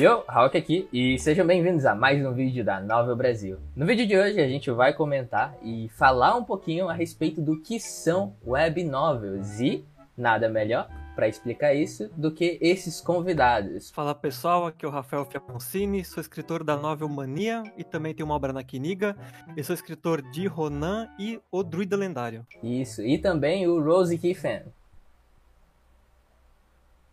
[0.00, 3.58] Yo, Hulk aqui e sejam bem-vindos a mais um vídeo da Novel Brasil.
[3.74, 7.60] No vídeo de hoje a gente vai comentar e falar um pouquinho a respeito do
[7.60, 9.84] que são web novels e
[10.16, 13.90] nada melhor para explicar isso do que esses convidados.
[13.90, 18.28] Fala pessoal, aqui é o Rafael Fiaponcini, sou escritor da Novel Mania e também tenho
[18.28, 19.16] uma obra na Kiniga.
[19.56, 22.46] Eu sou escritor de Ronan e O Druida Lendário.
[22.62, 24.62] Isso, e também o Rose Kiffen.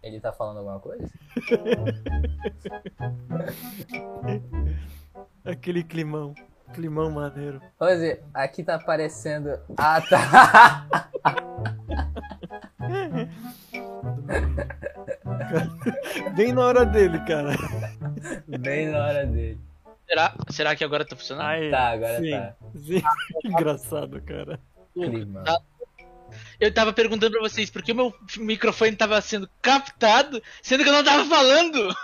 [0.06, 1.10] Ele tá falando alguma coisa?
[5.44, 6.36] Aquele climão.
[6.73, 7.59] Climão maneiro.
[7.80, 9.60] Rose, aqui tá aparecendo.
[9.76, 11.10] Ah, tá.
[16.35, 17.55] Bem na hora dele, cara.
[18.60, 19.60] Bem na hora dele.
[20.08, 21.48] Será, será que agora tá funcionando?
[21.48, 22.55] Aí, Tá, agora sim, tá.
[22.76, 23.02] sim.
[23.44, 24.60] Engraçado, cara.
[24.94, 25.44] Clima.
[25.44, 25.60] Tá.
[26.59, 30.89] Eu tava perguntando pra vocês por que o meu microfone tava sendo captado, sendo que
[30.89, 31.95] eu não tava falando.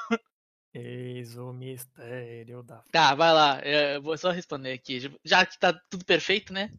[0.74, 2.82] Eis o mistério da.
[2.92, 5.12] Tá, vai lá, eu vou só responder aqui.
[5.24, 6.72] Já que tá tudo perfeito, né?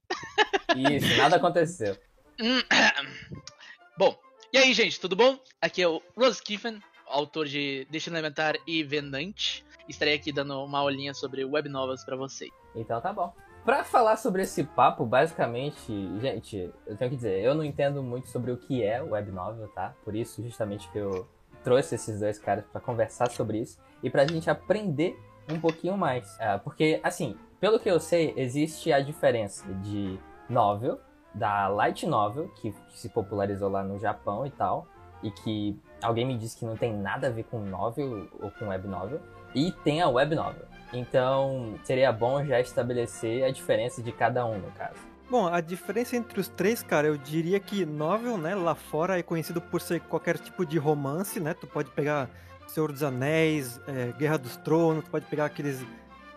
[0.75, 1.99] Isso, nada aconteceu.
[2.41, 2.63] Hum,
[3.99, 4.19] Bom,
[4.53, 5.39] e aí, gente, tudo bom?
[5.61, 9.65] Aqui é o Rose Kiffen, autor de Destino Elementar e Venante.
[9.89, 12.51] Estarei aqui dando uma olhinha sobre web novels pra vocês.
[12.75, 13.35] Então tá bom.
[13.65, 18.29] Pra falar sobre esse papo, basicamente, gente, eu tenho que dizer, eu não entendo muito
[18.29, 19.95] sobre o que é web novel, tá?
[20.05, 21.29] Por isso, justamente, que eu
[21.63, 25.17] trouxe esses dois caras pra conversar sobre isso e pra gente aprender
[25.49, 26.37] um pouquinho mais.
[26.41, 30.19] É, porque, assim, pelo que eu sei, existe a diferença de
[30.51, 30.99] novel,
[31.33, 34.89] da light novel, que se popularizou lá no Japão e tal,
[35.23, 38.67] e que alguém me disse que não tem nada a ver com novel ou com
[38.67, 39.21] web novel,
[39.55, 40.72] e tem a web novel.
[40.93, 45.13] Então, seria bom já estabelecer a diferença de cada um, no caso.
[45.31, 49.23] Bom, a diferença entre os três, cara, eu diria que novel, né, lá fora é
[49.23, 51.55] conhecido por ser qualquer tipo de romance, né?
[51.55, 52.29] Tu pode pegar
[52.67, 55.83] Senhor dos Anéis, é, Guerra dos Tronos, tu pode pegar aqueles,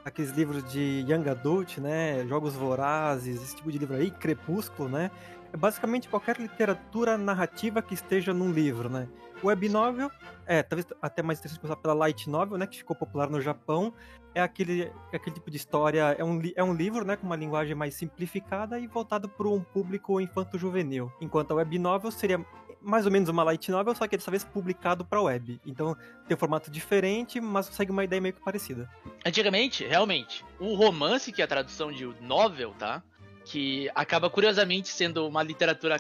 [0.06, 2.26] aqueles livros de Young Adult, né?
[2.26, 5.12] Jogos Vorazes, esse tipo de livro aí, Crepúsculo, né?
[5.52, 9.10] É basicamente qualquer literatura narrativa que esteja num livro, né?
[9.44, 10.10] Web novel,
[10.46, 13.94] é, talvez até mais interessante começar pela light novel, né, que ficou popular no Japão,
[14.36, 17.74] é aquele, aquele tipo de história, é um, é um livro, né, com uma linguagem
[17.74, 21.12] mais simplificada e voltado para um público infanto-juvenil.
[21.22, 22.46] Enquanto a web novel seria
[22.82, 25.60] mais ou menos uma light novel, só que dessa vez publicado para web.
[25.66, 25.96] Então
[26.28, 28.88] tem um formato diferente, mas segue uma ideia meio que parecida.
[29.26, 33.02] Antigamente, realmente, o romance, que é a tradução de novel, tá?
[33.46, 36.00] Que acaba curiosamente sendo uma literatura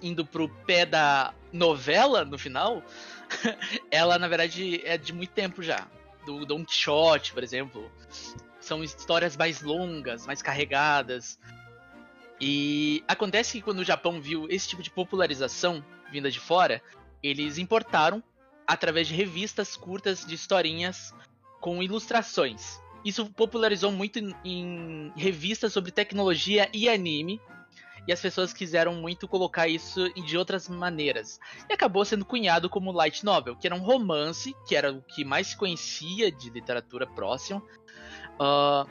[0.00, 2.82] indo pro pé da novela no final,
[3.90, 5.86] ela na verdade é de muito tempo já.
[6.24, 7.90] Do Don Quixote, por exemplo.
[8.60, 11.38] São histórias mais longas, mais carregadas.
[12.40, 16.82] E acontece que quando o Japão viu esse tipo de popularização vinda de fora,
[17.22, 18.22] eles importaram
[18.66, 21.14] através de revistas curtas de historinhas
[21.60, 22.80] com ilustrações.
[23.04, 27.40] Isso popularizou muito em, em revistas sobre tecnologia e anime.
[28.06, 31.38] E as pessoas quiseram muito colocar isso de outras maneiras.
[31.68, 35.24] E acabou sendo cunhado como light novel, que era um romance, que era o que
[35.24, 37.62] mais se conhecia de literatura próxima.
[38.40, 38.86] ah,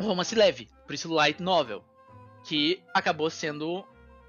[0.00, 1.82] um romance leve, por isso light novel.
[2.44, 3.84] Que acabou sendo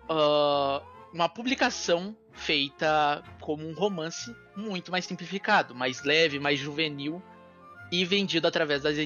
[0.10, 0.82] ah,
[1.14, 7.22] uma publicação feita como um romance muito mais simplificado, mais leve, mais juvenil
[7.92, 8.98] e vendido através das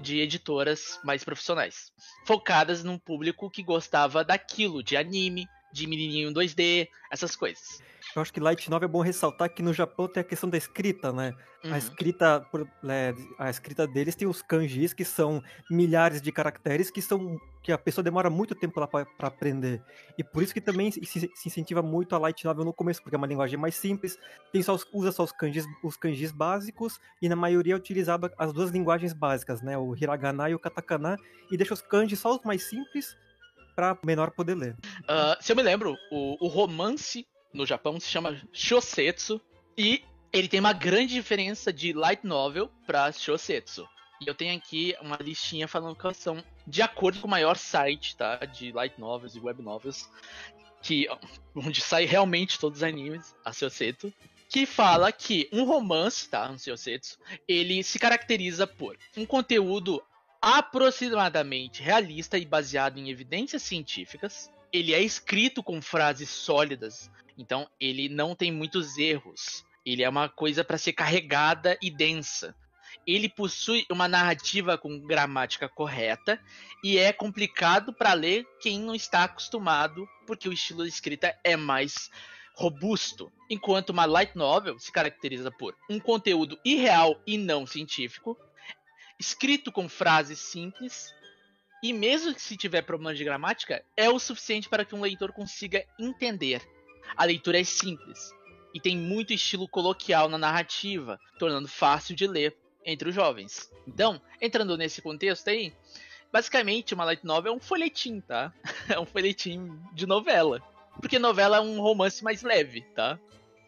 [0.00, 1.92] de editoras mais profissionais,
[2.26, 7.80] focadas num público que gostava daquilo, de anime, de menininho 2D, essas coisas.
[8.14, 10.58] Eu acho que light novel é bom ressaltar que no Japão tem a questão da
[10.58, 11.32] escrita, né?
[11.64, 11.72] Uhum.
[11.72, 12.46] A escrita,
[12.88, 17.70] é, a escrita deles tem os kanjis, que são milhares de caracteres que são que
[17.70, 19.80] a pessoa demora muito tempo lá para aprender.
[20.18, 23.14] E por isso que também se, se incentiva muito a light novel no começo, porque
[23.14, 24.18] é uma linguagem mais simples,
[24.52, 28.28] tem só os- usa só os kanjis, os kanjis básicos e na maioria é utilizado
[28.36, 29.78] as duas linguagens básicas, né?
[29.78, 31.16] O hiragana e o katakana,
[31.50, 33.16] e deixa os kanjis só os mais simples
[33.76, 34.76] para menor poder ler.
[35.08, 39.40] Ah, se eu me lembro, o, o romance no Japão se chama Shosetsu
[39.76, 40.02] e
[40.32, 43.86] ele tem uma grande diferença de light novel para Shosetsu.
[44.20, 48.16] E eu tenho aqui uma listinha falando quais são, de acordo com o maior site,
[48.16, 48.36] tá?
[48.36, 50.08] De light novels e web novels,
[50.80, 51.08] que
[51.54, 54.12] onde sai realmente todos os animes, a Shosetsu,
[54.48, 56.48] que fala que um romance, tá?
[56.50, 60.02] Um Shosetsu, ele se caracteriza por um conteúdo
[60.40, 64.50] aproximadamente realista e baseado em evidências científicas.
[64.72, 69.64] Ele é escrito com frases sólidas, então ele não tem muitos erros.
[69.84, 72.54] Ele é uma coisa para ser carregada e densa.
[73.06, 76.40] Ele possui uma narrativa com gramática correta
[76.84, 81.56] e é complicado para ler quem não está acostumado, porque o estilo de escrita é
[81.56, 82.10] mais
[82.54, 88.38] robusto, enquanto uma light novel se caracteriza por um conteúdo irreal e não científico,
[89.18, 91.12] escrito com frases simples,
[91.82, 95.32] e mesmo que se tiver problemas de gramática, é o suficiente para que um leitor
[95.32, 96.62] consiga entender.
[97.16, 98.32] A leitura é simples
[98.74, 103.70] e tem muito estilo coloquial na narrativa, tornando fácil de ler entre os jovens.
[103.86, 105.72] Então, entrando nesse contexto aí,
[106.32, 108.52] basicamente uma light novel é um folhetim, tá?
[108.88, 110.62] É um folhetim de novela.
[111.00, 113.18] Porque novela é um romance mais leve, tá?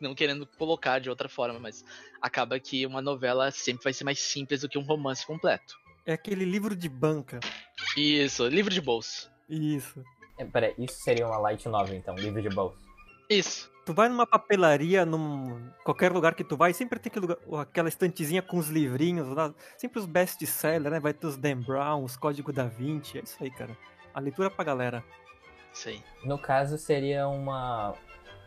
[0.00, 1.84] Não querendo colocar de outra forma, mas
[2.20, 5.78] acaba que uma novela sempre vai ser mais simples do que um romance completo.
[6.04, 7.40] É aquele livro de banca.
[7.96, 9.30] Isso, livro de bolso.
[9.48, 10.04] Isso.
[10.36, 12.83] É, peraí, isso seria uma light novel, então, livro de bolso.
[13.28, 13.72] Isso.
[13.84, 17.88] Tu vai numa papelaria, num qualquer lugar que tu vai, sempre tem aquele lugar, aquela
[17.88, 20.98] estantezinha com os livrinhos lá, sempre os best-sellers, né?
[20.98, 23.76] Vai ter os Dan Brown, os Código da Vinci, é isso aí, cara.
[24.14, 25.04] A leitura pra galera.
[25.86, 26.02] Aí.
[26.24, 27.94] No caso, seria uma,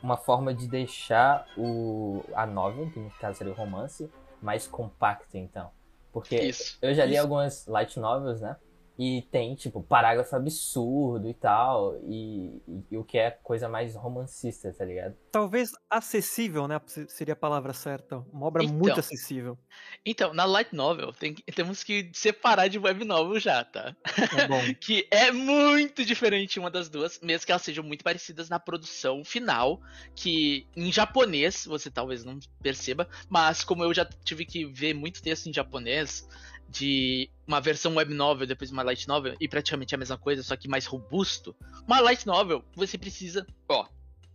[0.01, 4.09] uma forma de deixar o, a novel, que no caso seria o romance,
[4.41, 5.69] mais compacta, então.
[6.11, 6.79] Porque Isso.
[6.81, 7.21] eu já li Isso.
[7.21, 8.55] algumas light novels, né?
[8.99, 11.99] E tem, tipo, parágrafo absurdo e tal.
[12.03, 15.15] E, e- e o que é coisa mais romancista, tá ligado?
[15.31, 16.81] Talvez acessível, né?
[16.87, 18.17] se- Seria a palavra certa.
[18.33, 18.75] Uma obra Então.
[18.75, 19.57] muito acessível.
[20.05, 23.95] Então, na light novel, tem temos que separar de web novel já, tá?
[24.35, 24.61] É bom.
[24.81, 29.23] que é muito diferente uma das duas, mesmo que elas sejam muito parecidas na produção
[29.23, 29.79] final,
[30.15, 35.21] que em japonês você talvez não perceba, mas como eu já tive que ver muito
[35.21, 36.27] texto em japonês
[36.69, 40.55] de uma versão web novel depois uma light novel e praticamente a mesma coisa, só
[40.55, 41.55] que mais robusto.
[41.85, 43.87] Uma light novel, você precisa, ó,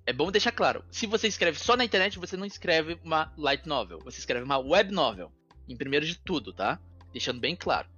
[0.07, 3.67] é bom deixar claro, se você escreve só na internet, você não escreve uma light
[3.67, 5.33] novel, você escreve uma web novel,
[5.69, 6.81] em primeiro de tudo, tá?
[7.13, 7.89] Deixando bem claro.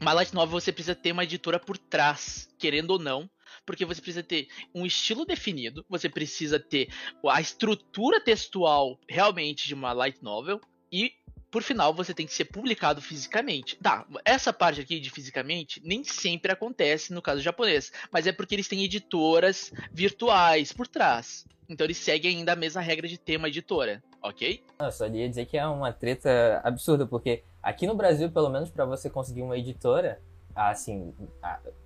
[0.00, 3.30] Uma light novel você precisa ter uma editora por trás, querendo ou não,
[3.64, 6.88] porque você precisa ter um estilo definido, você precisa ter
[7.26, 10.60] a estrutura textual realmente de uma light novel
[10.92, 11.12] e
[11.54, 13.76] por final você tem que ser publicado fisicamente.
[13.76, 18.56] Tá, essa parte aqui de fisicamente nem sempre acontece no caso japonês, mas é porque
[18.56, 21.46] eles têm editoras virtuais por trás.
[21.68, 24.64] Então eles seguem ainda a mesma regra de ter uma editora, ok?
[24.80, 28.68] Eu só ia dizer que é uma treta absurda, porque aqui no Brasil, pelo menos
[28.68, 30.20] pra você conseguir uma editora,
[30.56, 31.14] assim,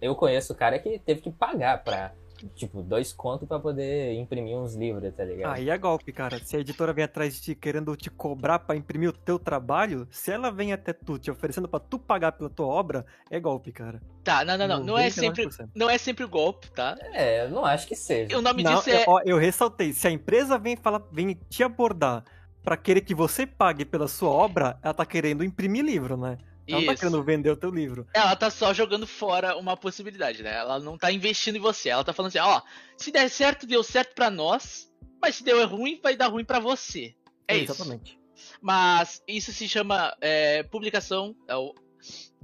[0.01, 2.15] eu conheço o cara que teve que pagar pra,
[2.47, 5.55] tipo, dois contos pra poder imprimir uns livros, tá ligado?
[5.55, 6.39] Aí é golpe, cara.
[6.45, 10.07] Se a editora vem atrás de ti querendo te cobrar pra imprimir o teu trabalho,
[10.11, 13.73] se ela vem até tu te oferecendo pra tu pagar pela tua obra, é golpe,
[13.73, 14.01] cara.
[14.23, 15.71] Tá, não, não, não, não é sempre, 99%.
[15.75, 16.97] não é sempre o golpe, tá?
[17.13, 18.37] É, eu não acho que seja.
[18.37, 21.39] O nome Não, disso é eu, ó, eu ressaltei, se a empresa vem falar, vem
[21.49, 22.25] te abordar
[22.63, 26.37] pra querer que você pague pela sua obra, ela tá querendo imprimir livro, né?
[26.69, 28.07] Ela não tá querendo vender o teu livro.
[28.15, 30.55] Ela tá só jogando fora uma possibilidade, né?
[30.57, 31.89] Ela não tá investindo em você.
[31.89, 32.61] Ela tá falando assim, ó,
[32.97, 36.59] se der certo, deu certo pra nós, mas se deu ruim, vai dar ruim pra
[36.61, 37.15] você.
[37.47, 37.73] É isso.
[37.73, 38.19] Exatamente.
[38.61, 41.35] Mas isso se chama é, publicação.
[41.47, 41.75] É, o-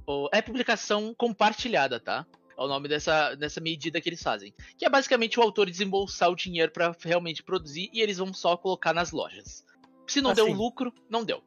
[0.07, 2.25] o- é publicação compartilhada, tá?
[2.57, 4.53] É o nome dessa, dessa medida que eles fazem.
[4.77, 8.55] Que é basicamente o autor desembolsar o dinheiro pra realmente produzir e eles vão só
[8.55, 9.65] colocar nas lojas.
[10.07, 10.53] Se não deu Assim.
[10.55, 11.43] lucro, não deu.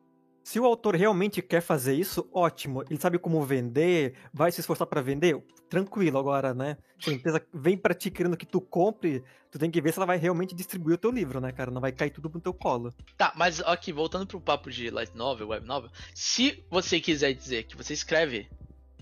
[0.48, 2.82] Se o autor realmente quer fazer isso, ótimo.
[2.88, 6.78] Ele sabe como vender, vai se esforçar pra vender, tranquilo agora, né?
[6.98, 9.98] Se a empresa vem pra ti querendo que tu compre, tu tem que ver se
[9.98, 11.70] ela vai realmente distribuir o teu livro, né, cara?
[11.70, 12.94] Não vai cair tudo no teu colo.
[13.14, 17.64] Tá, mas aqui, voltando pro papo de light novel, web novel, se você quiser dizer
[17.64, 18.48] que você escreve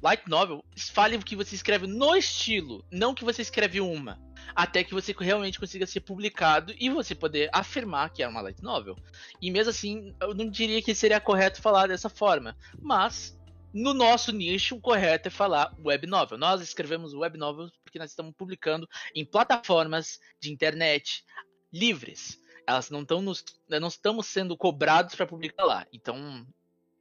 [0.02, 4.18] light novel, fale o que você escreve no estilo, não que você escreve uma.
[4.54, 8.62] Até que você realmente consiga ser publicado e você poder afirmar que é uma light
[8.62, 8.96] novel.
[9.40, 12.56] E mesmo assim, eu não diria que seria correto falar dessa forma.
[12.80, 13.38] Mas,
[13.72, 16.38] no nosso nicho, o correto é falar web novel.
[16.38, 21.24] Nós escrevemos web novel porque nós estamos publicando em plataformas de internet
[21.72, 25.86] livres elas não estão nos não estamos sendo cobrados para publicar lá.
[25.92, 26.44] Então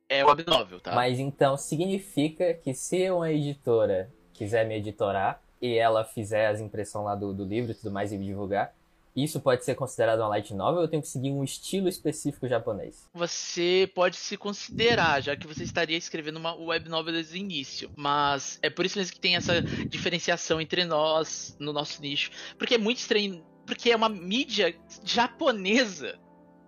[0.07, 0.93] é web novel, tá?
[0.93, 7.05] Mas então significa que se uma editora quiser me editorar e ela fizer as impressões
[7.05, 8.73] lá do, do livro e tudo mais e divulgar,
[9.15, 12.47] isso pode ser considerado uma light novel ou eu tenho que seguir um estilo específico
[12.49, 13.07] japonês?
[13.13, 17.89] Você pode se considerar, já que você estaria escrevendo uma web novel desde o início.
[17.95, 22.29] Mas é por isso mesmo que tem essa diferenciação entre nós no nosso nicho.
[22.57, 23.41] Porque é muito estranho.
[23.65, 26.19] Porque é uma mídia japonesa.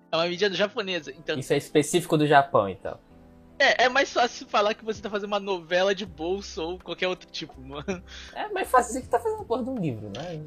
[0.09, 1.11] É uma mídia japonesa.
[1.11, 2.97] Então Isso é específico do Japão, então.
[3.59, 7.07] É, é mais fácil falar que você tá fazendo uma novela de bolso ou qualquer
[7.07, 8.03] outro tipo, mano.
[8.33, 10.41] É mais fácil dizer que tá fazendo porra de um livro, né?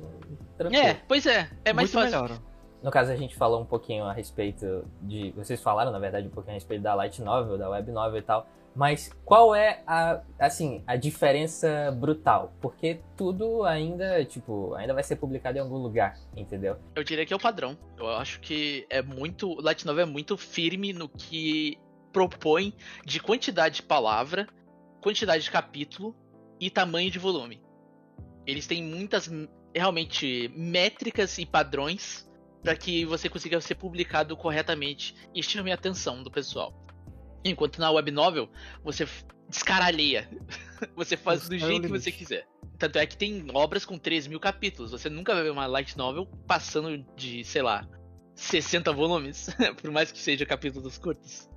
[0.56, 0.82] Tranquilo.
[0.84, 1.50] É, pois é.
[1.64, 2.22] É mais Muito fácil.
[2.22, 2.40] melhor.
[2.82, 5.32] no caso a gente falou um pouquinho a respeito de.
[5.32, 8.22] Vocês falaram, na verdade, um pouquinho a respeito da light novel, da web novel e
[8.22, 8.46] tal.
[8.74, 12.52] Mas qual é a, assim, a diferença brutal?
[12.60, 16.76] Porque tudo ainda, tipo, ainda vai ser publicado em algum lugar, entendeu?
[16.94, 17.76] Eu diria que é o padrão.
[17.98, 19.60] Eu acho que é muito.
[19.60, 21.78] Light Novel é muito firme no que
[22.12, 22.74] propõe
[23.04, 24.48] de quantidade de palavra,
[25.00, 26.14] quantidade de capítulo
[26.58, 27.62] e tamanho de volume.
[28.46, 29.30] Eles têm muitas
[29.74, 32.28] realmente métricas e padrões
[32.62, 36.74] para que você consiga ser publicado corretamente e chame a atenção do pessoal.
[37.44, 38.50] Enquanto na web novel,
[38.84, 39.06] você
[39.48, 40.28] descaralheia.
[40.94, 42.46] você faz do jeito que você quiser.
[42.78, 44.92] Tanto é que tem obras com 3 mil capítulos.
[44.92, 47.86] Você nunca vai ver uma light novel passando de, sei lá,
[48.34, 49.48] 60 volumes.
[49.80, 51.49] Por mais que seja capítulos curtos.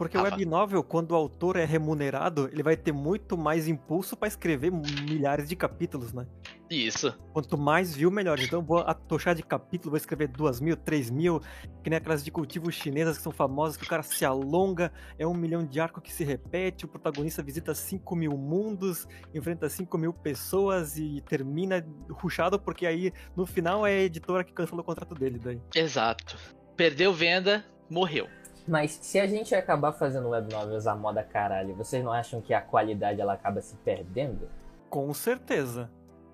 [0.00, 4.16] Porque o web novel, quando o autor é remunerado, ele vai ter muito mais impulso
[4.16, 6.26] para escrever milhares de capítulos, né?
[6.70, 7.14] Isso.
[7.34, 8.40] Quanto mais viu, melhor.
[8.40, 11.42] Então vou atochar de capítulo, vou escrever duas mil, três mil,
[11.84, 15.26] que nem aquelas de cultivo chinesas que são famosas, que o cara se alonga, é
[15.26, 19.98] um milhão de arco que se repete, o protagonista visita cinco mil mundos, enfrenta cinco
[19.98, 24.86] mil pessoas e termina ruxado, porque aí no final é a editora que cancelou o
[24.86, 25.60] contrato dele daí.
[25.74, 26.38] Exato.
[26.74, 28.26] Perdeu venda, morreu.
[28.68, 32.52] Mas se a gente acabar fazendo web novels à moda caralho, vocês não acham que
[32.54, 34.48] a qualidade ela acaba se perdendo?
[34.88, 35.90] Com certeza.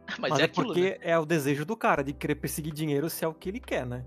[0.18, 0.96] Mas, Mas é, é, aquilo, porque né?
[1.00, 3.84] é o desejo do cara de querer perseguir dinheiro se é o que ele quer,
[3.86, 4.04] né?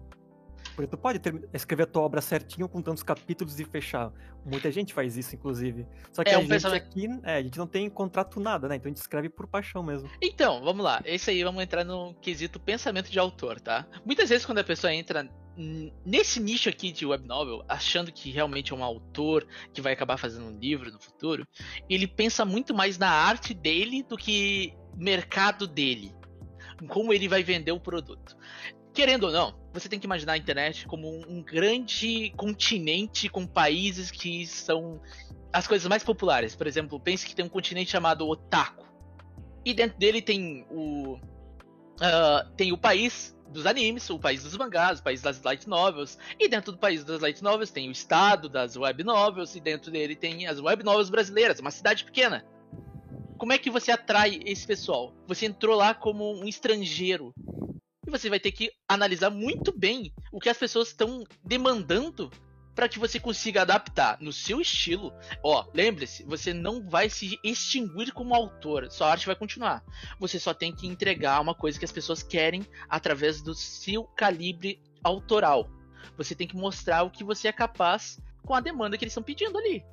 [0.75, 4.13] Porque tu pode ter- escrever a tua obra certinho com tantos capítulos e fechar.
[4.45, 5.85] Muita gente faz isso, inclusive.
[6.13, 8.69] Só que É a um gente pensamento- aqui, é, a gente não tem contrato nada,
[8.69, 8.75] né?
[8.77, 10.09] Então a gente escreve por paixão mesmo.
[10.21, 11.01] Então, vamos lá.
[11.03, 13.85] Esse aí vamos entrar no quesito pensamento de autor, tá?
[14.05, 15.27] Muitas vezes quando a pessoa entra
[16.05, 20.17] nesse nicho aqui de web novel, achando que realmente é um autor que vai acabar
[20.17, 21.47] fazendo um livro no futuro,
[21.89, 26.13] ele pensa muito mais na arte dele do que mercado dele.
[26.87, 28.37] Como ele vai vender o produto.
[28.93, 34.09] Querendo ou não, você tem que imaginar a internet como um, grande continente com países
[34.09, 35.01] que são
[35.53, 36.55] as coisas mais populares.
[36.55, 38.87] Por exemplo, pense que tem um continente chamado Otaku.
[39.65, 41.19] E dentro dele tem o.
[42.01, 46.17] ah, tem o país dos animes, o país dos mangás, o país das light novels.
[46.39, 49.55] E dentro do país das light novels tem o estado das web novels.
[49.55, 52.45] E dentro dele tem as web novels brasileiras, uma cidade pequena.
[53.37, 55.13] Como é que você atrai esse pessoal?
[55.27, 57.33] Você entrou lá como um estrangeiro.
[58.05, 62.29] E você vai ter que analisar muito bem o que as pessoas estão demandando
[62.75, 65.13] para que você consiga adaptar no seu estilo.
[65.43, 69.83] Ó, lembre-se, você não vai se extinguir como autor, sua arte vai continuar.
[70.19, 74.81] Você só tem que entregar uma coisa que as pessoas querem através do seu calibre
[75.03, 75.69] autoral.
[76.17, 79.23] Você tem que mostrar o que você é capaz com a demanda que eles estão
[79.23, 79.83] pedindo ali.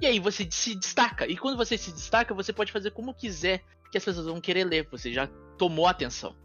[0.00, 1.26] E aí você se destaca.
[1.26, 4.64] E quando você se destaca, você pode fazer como quiser que as pessoas vão querer
[4.64, 4.88] ler.
[4.90, 5.26] Você já
[5.58, 6.36] tomou atenção.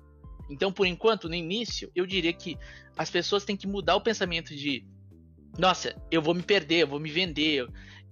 [0.49, 2.57] Então, por enquanto, no início, eu diria que
[2.97, 4.85] as pessoas têm que mudar o pensamento de
[5.57, 7.67] nossa, eu vou me perder, eu vou me vender.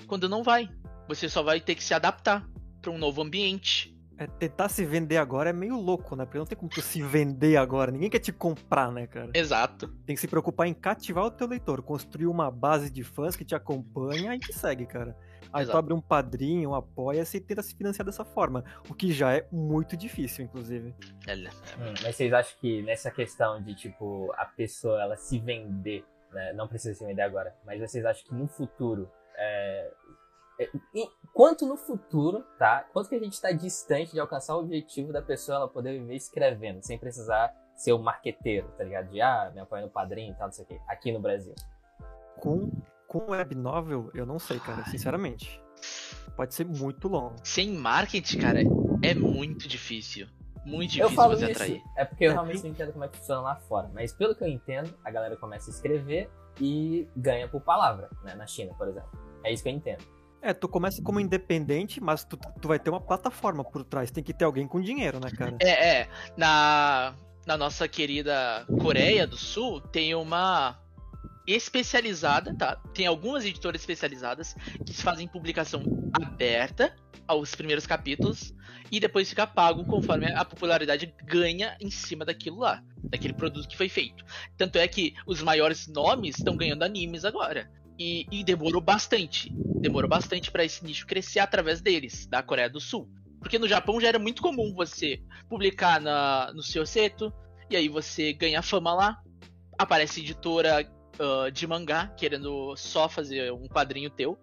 [0.08, 0.70] Quando não vai.
[1.08, 2.48] Você só vai ter que se adaptar
[2.82, 3.96] para um novo ambiente.
[4.18, 6.26] É, tentar se vender agora é meio louco, né?
[6.26, 7.90] Porque não tem como tu se vender agora.
[7.90, 9.32] Ninguém quer te comprar, né, cara?
[9.34, 9.88] Exato.
[10.06, 13.46] Tem que se preocupar em cativar o teu leitor, construir uma base de fãs que
[13.46, 15.16] te acompanha e te segue, cara.
[15.54, 15.78] Aí tu Exato.
[15.78, 18.64] abre um padrinho, um apoia-se e tenta se financiar dessa forma.
[18.90, 20.94] O que já é muito difícil, inclusive.
[21.28, 26.04] Olha, Hum, mas vocês acham que nessa questão de, tipo, a pessoa ela se vender,
[26.32, 26.54] né?
[26.54, 29.10] Não precisa se vender agora, mas vocês acham que no futuro.
[29.36, 29.92] É...
[30.60, 30.70] é-
[31.34, 32.86] quanto no futuro, tá?
[32.92, 36.16] Quanto que a gente está distante de alcançar o objetivo da pessoa ela poder viver
[36.16, 39.10] escrevendo, sem precisar ser o marqueteiro, tá ligado?
[39.10, 40.80] De, ah, me apoia no padrinho e tal, não sei o quê.
[40.88, 41.56] Aqui no Brasil.
[42.38, 42.70] Com,
[43.08, 45.62] com web novel, eu não sei, cara, sinceramente.
[46.36, 47.36] Pode ser muito longo.
[47.44, 48.60] sem marketing, cara,
[49.02, 50.28] é muito difícil.
[50.66, 51.82] Muito Eu difícil falo você isso, atrair.
[51.98, 53.90] é porque eu É, realmente eu- não entendo como é que funciona lá fora.
[53.94, 58.36] Mas pelo que eu entendo, a galera começa a escrever e ganha por palavra, né?
[58.36, 59.10] Na China, por exemplo.
[59.44, 60.04] É isso que eu entendo.
[60.42, 64.10] É, tu começa como independente, mas tu, tu vai ter uma plataforma por trás.
[64.12, 65.56] Tem que ter alguém com dinheiro, né, cara?
[65.62, 66.10] É, é.
[66.38, 67.14] Na,
[67.46, 70.78] na nossa querida Coreia do Sul, tem uma
[71.54, 72.76] especializada, tá?
[72.94, 76.96] Tem algumas editoras especializadas que fazem publicação aberta
[77.28, 78.54] aos primeiros capítulos
[78.92, 83.78] e depois fica pago conforme a popularidade ganha em cima daquilo lá, daquele produto que
[83.78, 84.24] foi feito.
[84.58, 87.70] Tanto é que os maiores nomes estão ganhando animes agora.
[87.98, 89.52] E, e demorou bastante.
[89.82, 93.10] Demorou bastante para esse nicho crescer através deles, da Coreia do Sul.
[93.40, 97.32] Porque no Japão já era muito comum você publicar na, no seu seto,
[97.70, 99.22] e aí você ganha fama lá.
[99.78, 100.90] Aparece editora
[101.20, 104.38] ah, de mangá querendo só fazer um quadrinho teu.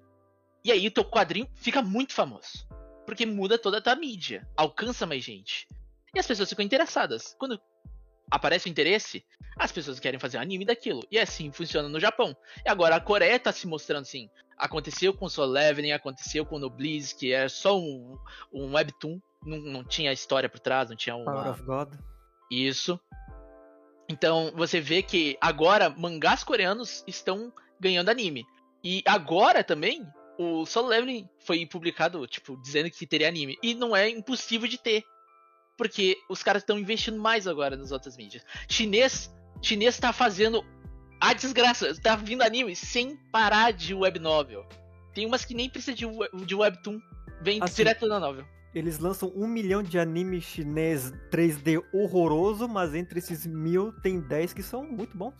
[0.64, 2.66] E aí o teu quadrinho fica muito famoso.
[3.04, 5.68] Porque muda toda a tua mídia, alcança mais gente.
[6.14, 7.36] E as pessoas ficam interessadas.
[7.38, 7.60] Quando
[8.30, 9.24] aparece o interesse,
[9.56, 11.06] as pessoas querem fazer um anime daquilo.
[11.10, 12.36] E assim funciona no Japão.
[12.64, 14.28] E agora a Coreia tá se mostrando assim.
[14.58, 18.18] Aconteceu com Soul Leveling, aconteceu com o Noblesse, que é só um,
[18.52, 19.20] um webtoon.
[19.44, 21.32] Não, não tinha história por trás, não tinha uma...
[21.32, 21.94] Power of God.
[22.50, 22.98] Isso.
[24.08, 28.44] Então você vê que agora mangás coreanos estão ganhando anime.
[28.82, 30.06] E agora também
[30.38, 33.58] o Solo Leveling foi publicado, tipo, dizendo que teria anime.
[33.62, 35.04] E não é impossível de ter.
[35.76, 38.44] Porque os caras estão investindo mais agora nas outras mídias.
[38.68, 39.30] Chinês,
[39.62, 40.64] chinês tá fazendo
[41.20, 44.66] a desgraça, tá vindo anime sem parar de web novel.
[45.14, 46.06] Tem umas que nem precisa de,
[46.44, 47.00] de webtoon,
[47.42, 48.46] vem Assim, direto da novel.
[48.76, 54.52] Eles lançam um milhão de anime chinês 3D horroroso, mas entre esses mil tem 10
[54.52, 55.32] que são muito bons.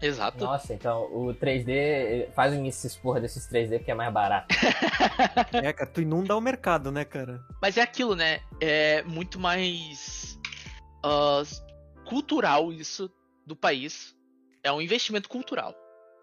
[0.00, 0.44] Exato.
[0.44, 4.54] Nossa, então o 3D fazem esses porra desses 3D porque é mais barato.
[5.52, 7.40] É, cara, tu inunda o mercado, né, cara?
[7.60, 8.38] Mas é aquilo, né?
[8.60, 10.38] É muito mais
[11.02, 11.42] ah,
[12.04, 13.10] cultural isso
[13.44, 14.14] do país.
[14.62, 15.74] É um investimento cultural.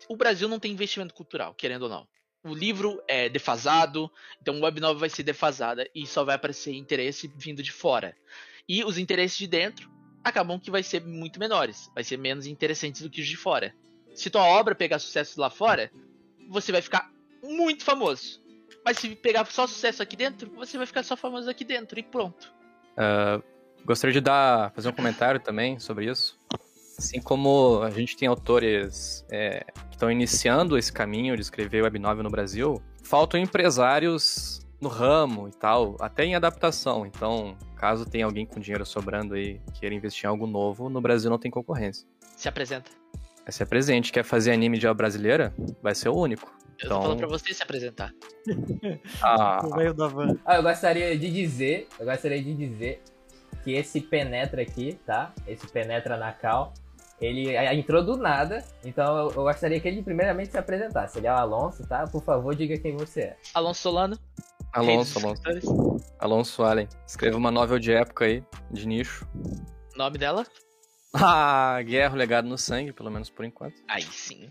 [0.08, 2.08] O Brasil não tem investimento cultural, querendo ou não.
[2.44, 6.74] O livro é defasado, então o web novel vai ser defasada e só vai aparecer
[6.74, 8.16] interesse vindo de fora.
[8.68, 9.90] E os interesses de dentro
[10.24, 13.74] acabam que vai ser muito menores, vai ser menos interessantes do que os de fora.
[14.14, 15.92] Se tua obra pegar sucesso lá fora,
[16.50, 17.10] você vai ficar
[17.42, 18.42] muito famoso.
[18.86, 22.04] Mas se pegar só sucesso aqui dentro, você vai ficar só famoso aqui dentro e
[22.04, 22.54] pronto.
[22.98, 23.42] Ah,
[23.86, 26.38] gostaria de dar, fazer um comentário também sobre isso.
[26.98, 32.00] Assim como a gente tem autores é, que estão iniciando esse caminho de escrever web
[32.00, 37.06] novel no Brasil, faltam empresários no ramo e tal, até em adaptação.
[37.06, 41.30] Então, caso tenha alguém com dinheiro sobrando aí queira investir em algo novo, no Brasil
[41.30, 42.08] não tem concorrência.
[42.36, 42.90] Se apresenta.
[43.46, 44.12] Vai ser presente.
[44.12, 45.54] Quer fazer anime de obra brasileira?
[45.82, 46.52] Vai ser o único.
[46.80, 48.12] Eu Então- tô falando pra você se apresentar.
[49.22, 50.36] Ah, O velho da van.
[50.44, 53.02] Ah, eu gostaria de dizer, eu gostaria de dizer
[53.64, 55.32] que esse penetra aqui, tá?
[55.48, 56.74] Esse penetra na cal,
[57.24, 61.20] ele entrou do nada, então eu, gostaria que ele primeiramente se apresentasse.
[61.20, 62.06] Ele é o Alonso, tá?
[62.06, 63.38] Por favor, diga quem você é.
[63.54, 64.20] Alonso Solano.
[64.74, 65.98] Alonso, Alonso.
[66.20, 66.88] Alonso Allen.
[67.08, 69.28] Escreva uma novel de época aí, de nicho.
[69.96, 70.46] Nome dela?
[71.14, 73.82] Ah, Guerra, o Legado no Sangue, pelo menos por enquanto.
[73.88, 74.50] Aí sim.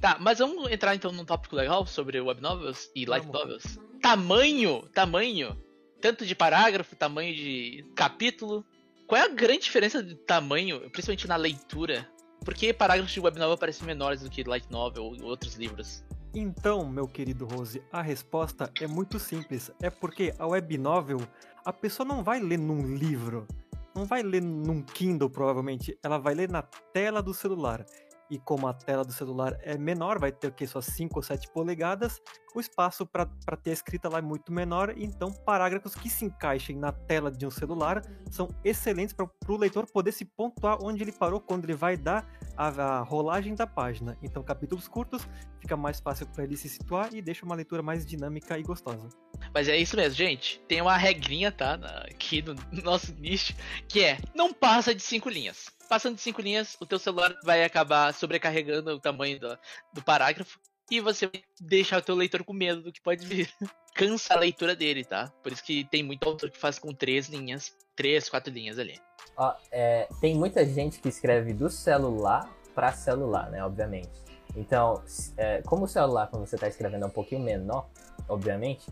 [0.00, 3.40] Tá, mas vamos entrar então num tópico legal sobre web novels e light Vamos.
[3.40, 3.78] novels.
[4.02, 5.56] Tamanho, tamanho,
[6.00, 8.64] tanto de parágrafo, tamanho de capítulo.
[9.10, 12.08] Qual é a grande diferença de tamanho, principalmente na leitura?
[12.44, 16.04] Por que parágrafos de web novel parecem menores do que light novel ou outros livros?
[16.32, 19.68] Então, meu querido Rose, a resposta é muito simples.
[19.82, 21.18] É porque a web novel,
[21.64, 23.48] a pessoa não vai ler num livro,
[23.96, 25.98] não vai ler num Kindle, provavelmente.
[26.04, 27.84] Ela vai ler na tela do celular.
[28.30, 30.68] E como a tela do celular é menor, vai ter o que?
[30.68, 32.22] Só 5 ou 7 polegadas,
[32.54, 33.26] o espaço para
[33.62, 37.46] ter a escrita lá é muito menor, então parágrafos que se encaixem na tela de
[37.46, 41.74] um celular são excelentes para o leitor poder se pontuar onde ele parou quando ele
[41.74, 44.16] vai dar a, a rolagem da página.
[44.22, 45.26] Então, capítulos curtos
[45.60, 49.08] fica mais fácil para ele se situar e deixa uma leitura mais dinâmica e gostosa.
[49.54, 50.60] Mas é isso mesmo, gente.
[50.68, 51.74] Tem uma regrinha, tá?
[52.10, 53.54] Aqui no nosso nicho,
[53.88, 55.70] que é não passa de cinco linhas.
[55.88, 59.58] Passando de cinco linhas, o teu celular vai acabar sobrecarregando o tamanho do,
[59.92, 60.58] do parágrafo
[60.90, 63.48] e você vai deixar o teu leitor com medo do que pode vir.
[63.94, 65.32] Cansa a leitura dele, tá?
[65.42, 68.98] Por isso que tem muito autor que faz com três linhas, três, quatro linhas ali.
[69.36, 73.64] Ó, é, tem muita gente que escreve do celular para celular, né?
[73.64, 74.10] Obviamente.
[74.56, 75.02] Então,
[75.36, 77.88] é, como o celular, quando você está escrevendo, é um pouquinho menor,
[78.28, 78.86] obviamente,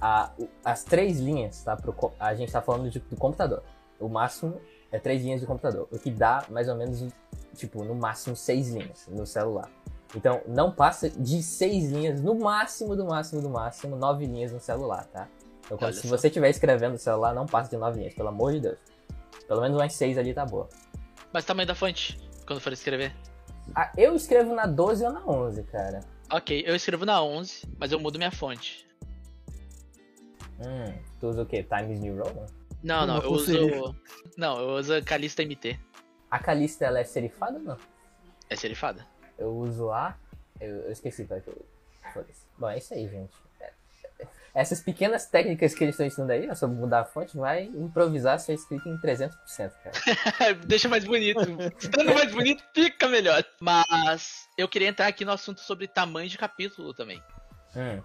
[0.00, 0.32] a-
[0.64, 1.76] as três linhas, tá?
[1.76, 3.62] Pro, a gente está falando de- do computador.
[3.98, 4.60] O máximo
[4.92, 7.04] é três linhas de computador, o que dá mais ou menos,
[7.54, 9.70] tipo, no máximo seis linhas no celular.
[10.14, 14.60] Então, não passa de seis linhas, no máximo, do máximo, do máximo, nove linhas no
[14.60, 15.28] celular, tá?
[15.64, 18.52] Então, quando, se você estiver escrevendo no celular, não passa de nove linhas, pelo amor
[18.52, 18.78] de Deus.
[19.46, 20.68] Pelo menos umas seis ali tá boa.
[21.32, 23.14] Mas tamanho da fonte, quando for escrever.
[23.74, 26.00] Ah, eu escrevo na 12 ou na 11, cara.
[26.32, 28.86] Ok, eu escrevo na 11, mas eu mudo minha fonte.
[30.58, 31.62] Hum, tu usa o quê?
[31.62, 32.46] Times New Roman?
[32.82, 33.94] Não, não, eu uso.
[34.36, 35.78] Não, eu uso Calista MT.
[36.30, 37.76] A Calista, ela é serifada ou não?
[38.48, 39.06] É serifada.
[39.40, 40.14] Eu uso a...
[40.60, 42.26] Eu, eu esqueci é que eu uso.
[42.58, 43.32] Bom, é isso aí, gente.
[43.60, 43.72] É-
[44.52, 48.52] Essas pequenas técnicas que eles estão ensinando aí, sobre mudar a fonte, vai improvisar sua
[48.54, 50.54] escrita em 300%, cara.
[50.66, 51.40] Deixa mais bonito.
[51.78, 53.42] Estando mais bonito, fica melhor.
[53.60, 57.22] Mas eu queria entrar aqui no assunto sobre tamanho de capítulo também.
[57.76, 58.02] Hum,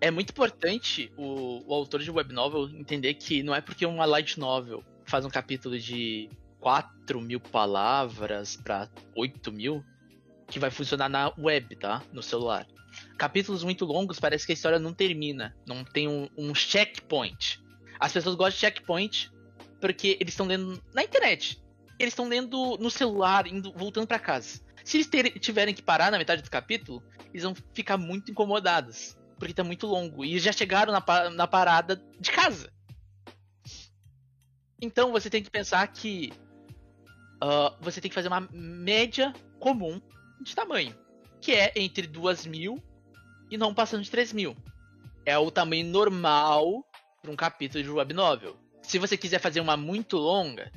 [0.00, 4.04] É muito importante o, o autor de web novel entender que não é porque uma
[4.04, 9.84] light novel faz um capítulo de 4 mil palavras para 8 mil
[10.50, 12.02] que vai funcionar na web, tá?
[12.12, 12.66] No celular.
[13.16, 17.62] Capítulos muito longos parece que a história não termina, não tem um, um checkpoint.
[17.98, 19.30] As pessoas gostam de checkpoint
[19.80, 21.62] porque eles estão lendo na internet.
[21.98, 24.60] eles estão lendo no celular, indo, voltando para casa.
[24.84, 29.16] Se eles tiverem que parar na metade do capítulo, eles vão ficar muito incomodados.
[29.38, 30.24] Porque tá muito longo.
[30.24, 32.72] E já chegaram na, na parada de casa.
[34.80, 36.32] Então você tem que pensar que
[37.42, 40.00] uh, você tem que fazer uma média comum
[40.40, 40.94] de tamanho.
[41.40, 42.82] Que é entre 2 mil
[43.50, 44.56] e não passando de 3 mil.
[45.24, 46.84] É o tamanho normal
[47.22, 48.56] para um capítulo de web novel.
[48.82, 50.70] Se você quiser fazer uma muito longa,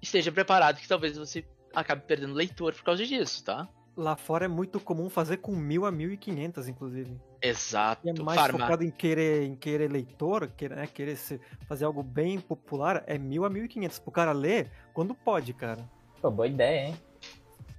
[0.00, 1.44] esteja preparado que talvez você
[1.74, 3.68] acabe perdendo leitor por causa disso, tá?
[3.94, 7.14] Lá fora é muito comum fazer com mil a mil e quinhentas, inclusive.
[7.42, 8.06] Exato.
[8.06, 11.84] E é mais Farma- focado em querer, em querer leitor, querer, né, querer se- fazer
[11.84, 13.98] algo bem popular, é mil a mil e quinhentos.
[13.98, 15.86] Pro cara ler quando pode, cara.
[16.22, 16.96] Pô, boa ideia, hein?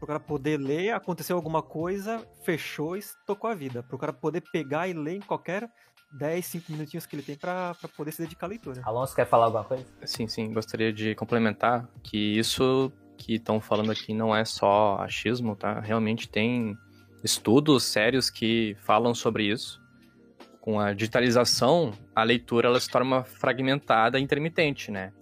[0.04, 3.82] Pro cara poder ler, aconteceu alguma coisa, fechou e tocou a vida.
[3.82, 5.72] Pro cara poder pegar e ler em qualquer
[6.12, 8.82] 10, 5 minutinhos que ele tem pra, pra poder se dedicar à leitura.
[8.84, 9.86] Alonso quer falar alguma coisa?
[10.04, 15.56] Sim, sim, gostaria de complementar que isso que estão falando aqui não é só achismo,
[15.56, 15.80] tá?
[15.80, 16.78] Realmente tem
[17.24, 19.82] estudos sérios que falam sobre isso.
[20.60, 25.14] Com a digitalização, a leitura ela se torna fragmentada e intermitente, né?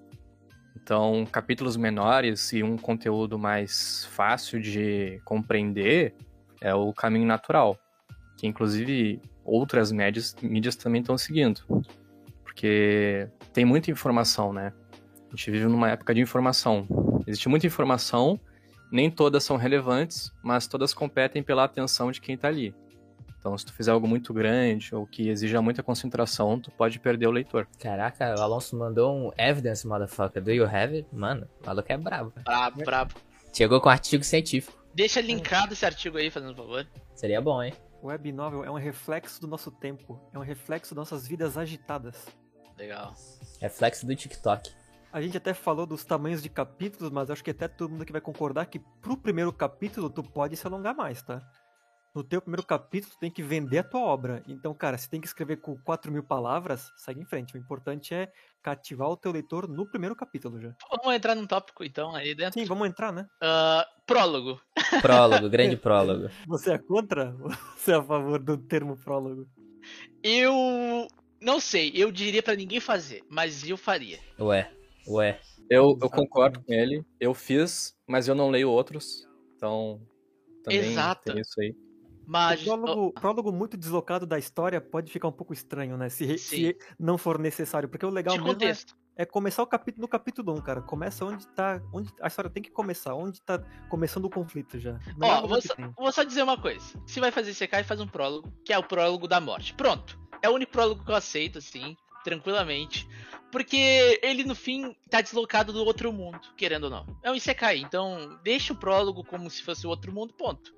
[0.84, 6.14] Então, capítulos menores e um conteúdo mais fácil de compreender
[6.60, 7.78] é o caminho natural,
[8.38, 11.62] que inclusive outras médias, mídias também estão seguindo.
[12.44, 14.74] Porque tem muita informação, né?
[15.28, 16.88] A gente vive numa época de informação.
[17.26, 18.40] Existe muita informação,
[18.92, 22.76] nem todas são relevantes, mas todas competem pela atenção de quem tá ali.
[23.42, 27.26] Então, se tu fizer algo muito grande ou que exija muita concentração, tu pode perder
[27.26, 27.68] o leitor.
[27.80, 30.44] Caraca, o Alonso mandou um evidence, motherfucker.
[30.44, 31.08] Do you have it?
[31.12, 32.32] Mano, o maluco é brabo.
[32.46, 33.16] Brabo, brabo.
[33.52, 34.80] Chegou com um artigo científico.
[34.94, 36.88] Deixa linkado esse artigo aí, fazendo um favor.
[37.16, 37.74] Seria bom, hein?
[38.04, 42.28] Web novel é um reflexo do nosso tempo, é um reflexo das nossas vidas agitadas.
[42.78, 43.16] Legal.
[43.60, 44.72] Reflexo do TikTok.
[45.12, 48.12] A gente até falou dos tamanhos de capítulos, mas acho que até todo mundo aqui
[48.12, 51.42] vai concordar que pro primeiro capítulo tu pode se alongar mais, tá?
[52.14, 54.44] No teu primeiro capítulo tu tem que vender a tua obra.
[54.46, 57.56] Então, cara, se tem que escrever com 4 mil palavras, segue em frente.
[57.56, 58.30] O importante é
[58.62, 60.76] cativar o teu leitor no primeiro capítulo já.
[60.90, 62.60] Vamos entrar num tópico então aí dentro.
[62.60, 63.26] Sim, vamos entrar, né?
[63.42, 64.60] Ah, prólogo.
[65.02, 66.30] Prólogo, grande prólogo.
[66.48, 67.34] Você é contra?
[67.40, 69.48] ou Você é a favor do termo prólogo?
[70.22, 71.08] Eu
[71.42, 74.20] não sei, eu diria pra ninguém fazer, mas eu faria.
[74.38, 74.70] Ué,
[75.08, 75.40] ué.
[75.70, 80.02] Eu, eu concordo com ele, eu fiz, mas eu não leio outros, então
[80.62, 81.32] também Exato.
[81.32, 81.74] tem isso aí.
[82.26, 86.10] Mas O prólogo, prólogo muito deslocado da história pode ficar um pouco estranho, né?
[86.10, 87.90] Se, se não for necessário.
[87.90, 90.82] Porque o legal de mesmo é, é começar o capítulo no capítulo 1, cara.
[90.82, 91.82] Começa onde tá.
[91.94, 95.00] Onde a história tem que começar, onde tá começando o conflito já.
[95.22, 96.86] Ó, vou só, vou só dizer uma coisa.
[97.06, 99.74] Se vai fazer CK, faz um prólogo, que é o prólogo da morte.
[99.74, 100.20] Pronto.
[100.42, 103.08] É o único prólogo que eu aceito, assim, tranquilamente.
[103.52, 107.06] Porque ele, no fim, tá deslocado do outro mundo, querendo ou não.
[107.22, 110.74] É um Isekai, então deixa o prólogo como se fosse o outro mundo, ponto.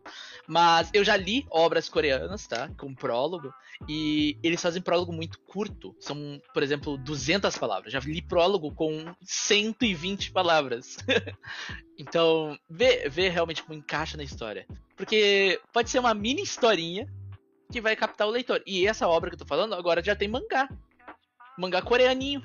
[0.47, 2.69] Mas eu já li obras coreanas, tá?
[2.75, 3.53] Com prólogo.
[3.87, 5.95] E eles fazem prólogo muito curto.
[5.99, 7.93] São, por exemplo, 200 palavras.
[7.93, 10.97] Já li prólogo com 120 palavras.
[11.97, 14.65] então, vê, vê realmente como encaixa na história.
[14.97, 17.07] Porque pode ser uma mini historinha
[17.71, 18.63] que vai captar o leitor.
[18.65, 20.67] E essa obra que eu tô falando agora já tem mangá.
[21.57, 22.41] Mangá coreaninho.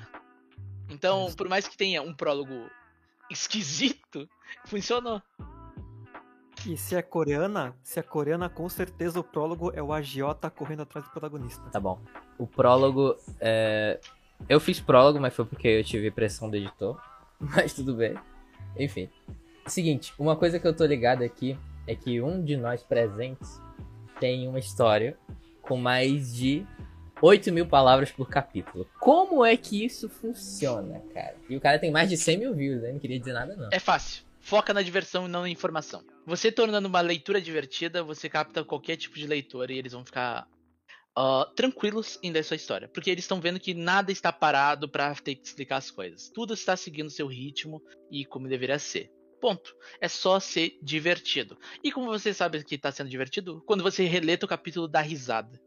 [0.89, 2.69] Então, por mais que tenha um prólogo
[3.29, 4.27] esquisito,
[4.65, 5.21] funcionou.
[6.67, 10.81] E se é coreana, se é coreana, com certeza o prólogo é o agiota correndo
[10.81, 11.63] atrás do protagonista.
[11.71, 12.01] Tá bom.
[12.37, 13.15] O prólogo.
[13.39, 13.99] É...
[14.47, 17.01] Eu fiz prólogo, mas foi porque eu tive pressão do editor.
[17.39, 18.15] Mas tudo bem.
[18.77, 19.09] Enfim.
[19.65, 23.61] Seguinte, uma coisa que eu tô ligado aqui é que um de nós presentes
[24.19, 25.17] tem uma história
[25.61, 26.65] com mais de
[27.21, 28.87] 8 mil palavras por capítulo.
[28.99, 31.35] Como é que isso funciona, cara?
[31.49, 32.91] E o cara tem mais de 100 mil views, né?
[32.91, 33.69] Não queria dizer nada, não.
[33.71, 34.23] É fácil.
[34.39, 36.03] Foca na diversão e não na informação.
[36.25, 40.47] Você tornando uma leitura divertida, você capta qualquer tipo de leitor e eles vão ficar
[41.15, 42.87] ah, tranquilos em ler sua história.
[42.87, 46.29] Porque eles estão vendo que nada está parado pra ter que explicar as coisas.
[46.29, 49.11] Tudo está seguindo seu ritmo e como deveria ser.
[49.41, 49.75] Ponto.
[49.99, 51.57] É só ser divertido.
[51.83, 53.61] E como você sabe que está sendo divertido?
[53.65, 55.59] Quando você releta o capítulo da risada.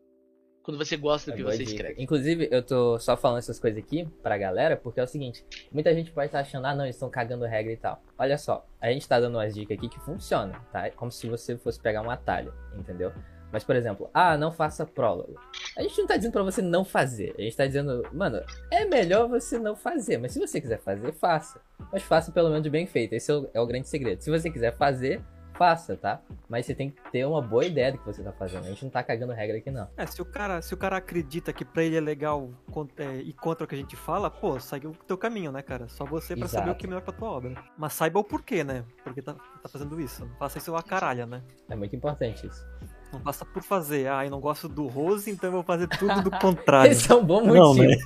[0.63, 1.71] Quando você gosta do É que você dica.
[1.71, 2.03] escreve.
[2.03, 5.93] Inclusive, eu tô só falando essas coisas aqui pra galera, porque é o seguinte: muita
[5.93, 8.01] gente pode estar achando, ah, não, eles estão cagando regra e tal.
[8.17, 10.87] Olha só, a gente tá dando umas dicas aqui que funcionam, tá?
[10.87, 13.13] É como se você fosse pegar um atalho, entendeu?
[13.51, 15.39] Mas, por exemplo, ah, não faça prólogo.
[15.77, 17.35] A gente não tá dizendo pra você não fazer.
[17.39, 20.17] A gente tá dizendo, mano, é melhor você não fazer.
[20.17, 21.61] Mas se você quiser fazer, faça.
[21.93, 23.13] Mas faça pelo menos bem feito.
[23.13, 24.23] Esse é o, é o grande segredo.
[24.23, 25.21] Se você quiser fazer,
[25.53, 26.21] faça, tá?
[26.49, 28.65] Mas você tem que ter uma boa ideia do que você tá fazendo.
[28.65, 29.89] A gente não tá cagando regra aqui, não.
[29.97, 32.51] É, se o cara, se o cara acredita que pra ele é legal
[32.97, 35.89] é, ir contra o que a gente fala, pô, segue o teu caminho, né, cara?
[35.89, 36.79] Só você pra saber o Exato.
[36.79, 37.55] que é melhor pra tua obra.
[37.77, 38.85] Mas saiba o porquê, né?
[39.05, 40.25] Porque tá, tá fazendo isso.
[40.25, 41.43] Não faça isso a caralha, né?
[41.69, 42.67] É muito importante isso.
[43.13, 44.09] Não faça por fazer.
[44.09, 46.93] Ah, eu não gosto do Rose, então eu vou fazer tudo do contrário.
[46.93, 47.89] Esse é um bom Não, motivo.
[47.89, 47.97] né?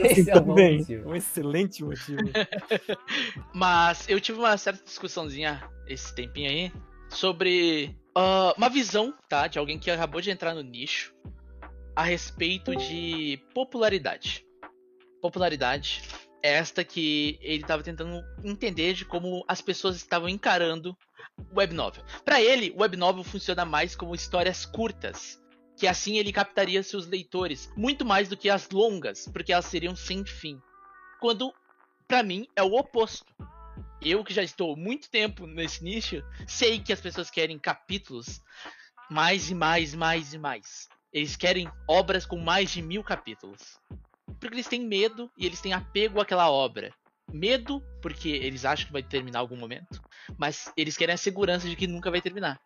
[0.10, 0.78] Esse é um bom Também.
[0.78, 1.10] motivo.
[1.10, 2.22] Um excelente motivo.
[3.54, 6.72] Mas eu tive uma certa discussãozinha esse tempinho aí
[7.16, 9.46] sobre ah, uma visão, tá?
[9.46, 11.14] De alguém que acabou de entrar no nicho
[11.94, 14.44] a respeito de popularidade.
[15.22, 16.02] Popularidade
[16.42, 20.96] é esta que ele estava tentando entender de como as pessoas estavam encarando
[21.50, 22.04] o web novel.
[22.24, 25.40] Para ele, o web novel funciona mais como histórias curtas,
[25.76, 29.96] que assim ele captaria seus leitores muito mais do que as longas, porque elas seriam
[29.96, 30.60] sem fim.
[31.18, 31.52] Quando
[32.06, 33.26] Pra mim é o oposto.
[34.08, 38.40] Eu que já estou muito tempo nesse nicho, sei que as pessoas querem capítulos
[39.10, 40.88] mais e mais, mais e mais.
[41.12, 43.80] Eles querem obras com mais de mil capítulos.
[44.38, 46.94] Porque eles têm medo e eles têm apego àquela obra.
[47.32, 50.00] Medo porque eles acham que vai terminar algum momento,
[50.38, 52.60] mas eles querem a segurança de que nunca vai terminar.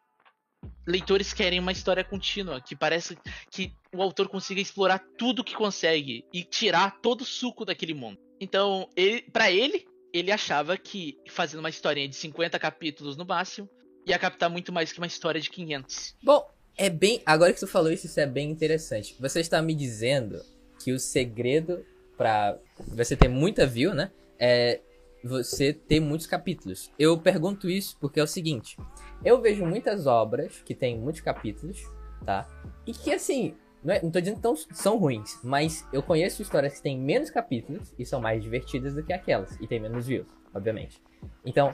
[0.87, 3.17] Leitores querem uma história contínua, que parece
[3.51, 8.21] que o autor consiga explorar tudo que consegue e tirar todo o suco daquele mundo.
[8.39, 13.69] Então, ele, para ele, ele achava que fazendo uma historinha de 50 capítulos no máximo,
[14.07, 16.17] ia captar muito mais que uma história de 500.
[16.23, 17.23] Bom, é bem.
[17.27, 19.15] Agora que tu falou isso, isso é bem interessante.
[19.21, 20.43] Você está me dizendo
[20.83, 21.85] que o segredo
[22.17, 24.11] pra você ter muita view, né?
[24.39, 24.81] É
[25.23, 26.91] você ter muitos capítulos.
[26.99, 28.77] Eu pergunto isso porque é o seguinte:
[29.25, 31.83] eu vejo muitas obras que têm muitos capítulos,
[32.25, 32.49] tá?
[32.87, 33.55] E que assim.
[33.83, 36.99] Não, é, não tô dizendo que tão, são ruins, mas eu conheço histórias que têm
[36.99, 39.57] menos capítulos e são mais divertidas do que aquelas.
[39.61, 41.03] E tem menos views, obviamente.
[41.45, 41.73] Então,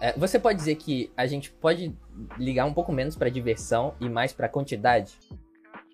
[0.00, 1.92] é, você pode dizer que a gente pode
[2.38, 5.12] ligar um pouco menos pra diversão e mais pra quantidade?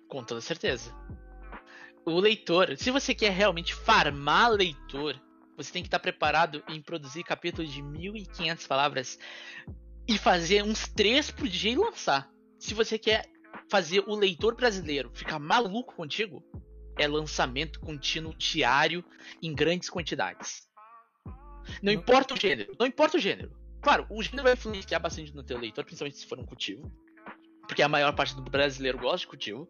[0.07, 0.93] Com toda certeza.
[2.05, 5.19] O leitor, se você quer realmente farmar leitor,
[5.57, 9.19] você tem que estar preparado em produzir capítulos de 1500 palavras
[10.07, 12.29] e fazer uns 3 por dia e lançar.
[12.57, 13.25] Se você quer
[13.69, 16.43] fazer o leitor brasileiro ficar maluco contigo,
[16.97, 19.03] é lançamento contínuo diário
[19.41, 20.67] em grandes quantidades.
[21.81, 23.57] Não importa o gênero, não importa o gênero.
[23.81, 26.91] Claro, o gênero vai influenciar bastante no teu leitor, principalmente se for um cultivo.
[27.67, 29.69] Porque a maior parte do brasileiro gosta de cultivo.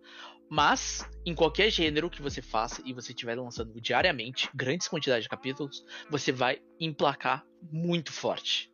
[0.49, 5.29] Mas, em qualquer gênero que você faça e você estiver lançando diariamente grandes quantidades de
[5.29, 8.71] capítulos, você vai emplacar muito forte.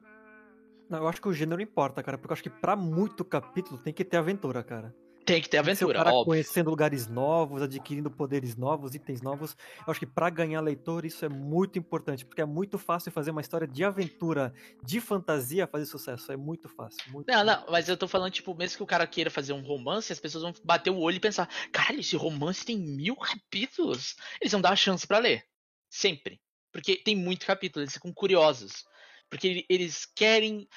[0.90, 3.78] Não, eu acho que o gênero importa, cara, porque eu acho que pra muito capítulo
[3.80, 4.96] tem que ter aventura, cara.
[5.26, 6.26] Tem que ter aventura, cara óbvio.
[6.26, 9.58] conhecendo lugares novos, adquirindo poderes novos, itens novos.
[9.80, 13.32] Eu acho que pra ganhar leitor isso é muito importante, porque é muito fácil fazer
[13.32, 16.32] uma história de aventura, de fantasia fazer sucesso.
[16.32, 17.02] É muito fácil.
[17.12, 17.62] Muito Não, fácil.
[17.66, 20.20] não, mas eu tô falando, tipo, mesmo que o cara queira fazer um romance, as
[20.20, 24.16] pessoas vão bater o olho e pensar: caralho, esse romance tem mil capítulos.
[24.40, 25.44] Eles vão dar a chance pra ler.
[25.90, 26.40] Sempre.
[26.72, 28.84] Porque tem muito capítulo, eles ficam curiosos.
[29.30, 30.68] Porque ele- eles querem.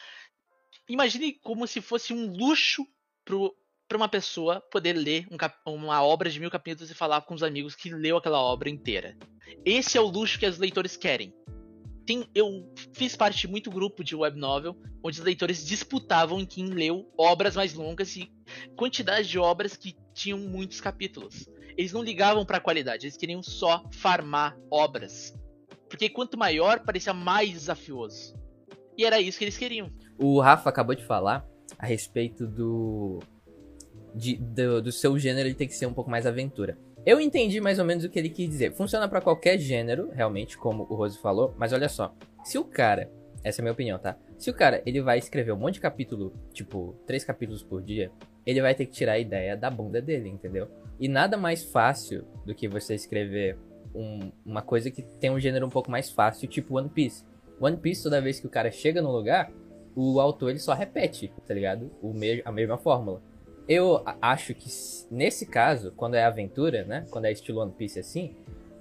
[0.89, 2.87] Imagine como se fosse um luxo
[3.25, 3.55] pro,
[3.89, 7.35] pra uma pessoa poder ler um cap- uma obra de mil capítulos e falar com
[7.35, 9.17] os amigos que leu aquela obra inteira.
[9.65, 11.33] Esse é o luxo que os leitores querem.
[12.05, 16.47] Tem, eu fiz parte de muito grupo de web novel onde os leitores disputavam em
[16.47, 18.31] quem leu obras mais longas e
[18.77, 21.49] quantidade de obras que tinham muitos capítulos.
[21.77, 25.35] Eles não ligavam pra qualidade, eles queriam só farmar obras.
[25.89, 28.35] Porque quanto maior, parecia mais desafioso.
[28.97, 29.91] E era isso que eles queriam.
[30.19, 31.47] O Rafa acabou de falar
[31.79, 33.21] a respeito do.
[34.15, 36.77] De- do, do seu gênero ele tem que ser um pouco mais aventura.
[37.07, 38.73] Eu entendi mais ou menos o que ele quis dizer.
[38.73, 42.15] Funciona pra qualquer gênero, realmente, como o Rose falou, mas olha só.
[42.45, 43.11] Se o cara.
[43.45, 44.17] Essa é a minha opinião, tá?
[44.37, 48.11] Se o cara ele vai escrever um monte de capítulo, tipo, três capítulos por dia,
[48.45, 50.67] ele vai ter que tirar a ideia da bunda dele, entendeu?
[50.99, 53.57] E nada mais fácil do que você escrever
[53.95, 57.25] um- uma coisa que tem um gênero um pouco mais fácil, tipo One Piece.
[57.61, 59.51] One Piece, toda vez que o cara chega no lugar,
[59.95, 61.91] o autor ele só repete, tá ligado?
[62.03, 63.23] O me a mesma fórmula.
[63.69, 64.71] Eu acho que
[65.11, 67.05] nesse caso, quando é aventura, né?
[67.11, 68.35] Quando é estilo One Piece assim,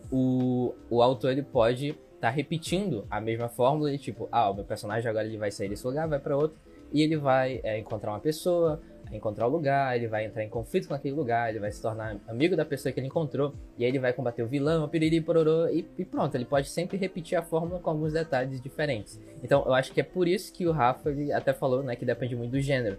[0.10, 4.64] o, o autor ele pode estar repetindo a mesma fórmula de tipo, ah, o meu
[4.64, 6.58] personagem agora ele vai sair desse lugar, vai pra outro,
[6.94, 10.88] e ele vai é, encontrar uma pessoa, encontrar o lugar, ele vai entrar em conflito
[10.88, 13.92] com aquele lugar, ele vai se tornar amigo da pessoa que ele encontrou, e aí
[13.92, 17.42] ele vai combater o vilão, piriri, pororô, e, e pronto, ele pode sempre repetir a
[17.42, 19.20] fórmula com alguns detalhes diferentes.
[19.44, 22.06] Então eu acho que é por isso que o Rafa ele até falou, né, que
[22.06, 22.98] depende muito do gênero.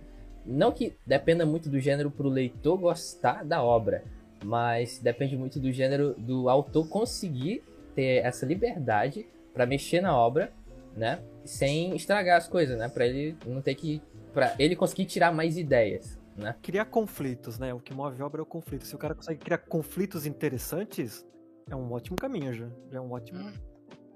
[0.50, 4.02] Não que dependa muito do gênero pro leitor gostar da obra,
[4.42, 7.62] mas depende muito do gênero do autor conseguir
[7.94, 10.50] ter essa liberdade pra mexer na obra,
[10.96, 14.00] né, sem estragar as coisas, né, para ele não ter que
[14.32, 16.54] Pra ele conseguir tirar mais ideias, né?
[16.62, 17.72] Criar conflitos, né?
[17.74, 18.86] O que move obra é o conflito.
[18.86, 21.26] Se o cara consegue criar conflitos interessantes,
[21.68, 22.68] é um ótimo caminho já.
[22.92, 23.52] Já é um ótimo, Hum.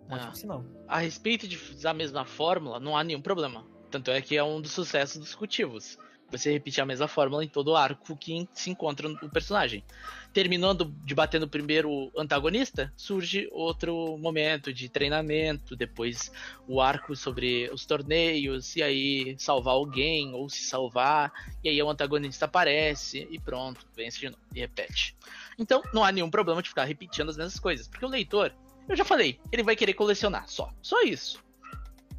[0.09, 0.35] um ótimo Ah.
[0.35, 0.64] sinal.
[0.87, 3.66] A respeito de usar a mesma fórmula, não há nenhum problema.
[3.90, 5.99] Tanto é que é um dos sucessos dos cultivos.
[6.33, 9.85] Você repetir a mesma fórmula em todo o arco que se encontra o personagem.
[10.33, 16.33] Terminando de bater no primeiro antagonista, surge outro momento de treinamento, depois
[16.66, 21.31] o arco sobre os torneios, e aí salvar alguém, ou se salvar,
[21.62, 25.14] e aí o antagonista aparece, e pronto, vence de novo, e repete.
[25.59, 28.55] Então não há nenhum problema de ficar repetindo as mesmas coisas, porque o leitor
[28.88, 30.73] eu já falei, ele vai querer colecionar, só.
[30.83, 31.42] Só isso.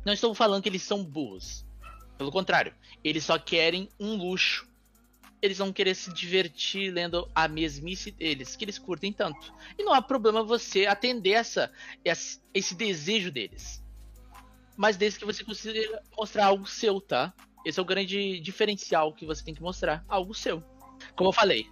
[0.05, 1.65] Não estou falando que eles são burros.
[2.17, 2.73] Pelo contrário,
[3.03, 4.67] eles só querem um luxo.
[5.41, 9.53] Eles vão querer se divertir lendo a mesmice deles, que eles curtem tanto.
[9.77, 11.71] E não há problema você atender essa,
[12.53, 13.83] esse desejo deles.
[14.77, 17.33] Mas desde que você consiga mostrar algo seu, tá?
[17.65, 20.61] Esse é o grande diferencial que você tem que mostrar, algo seu.
[21.15, 21.69] Como eu falei,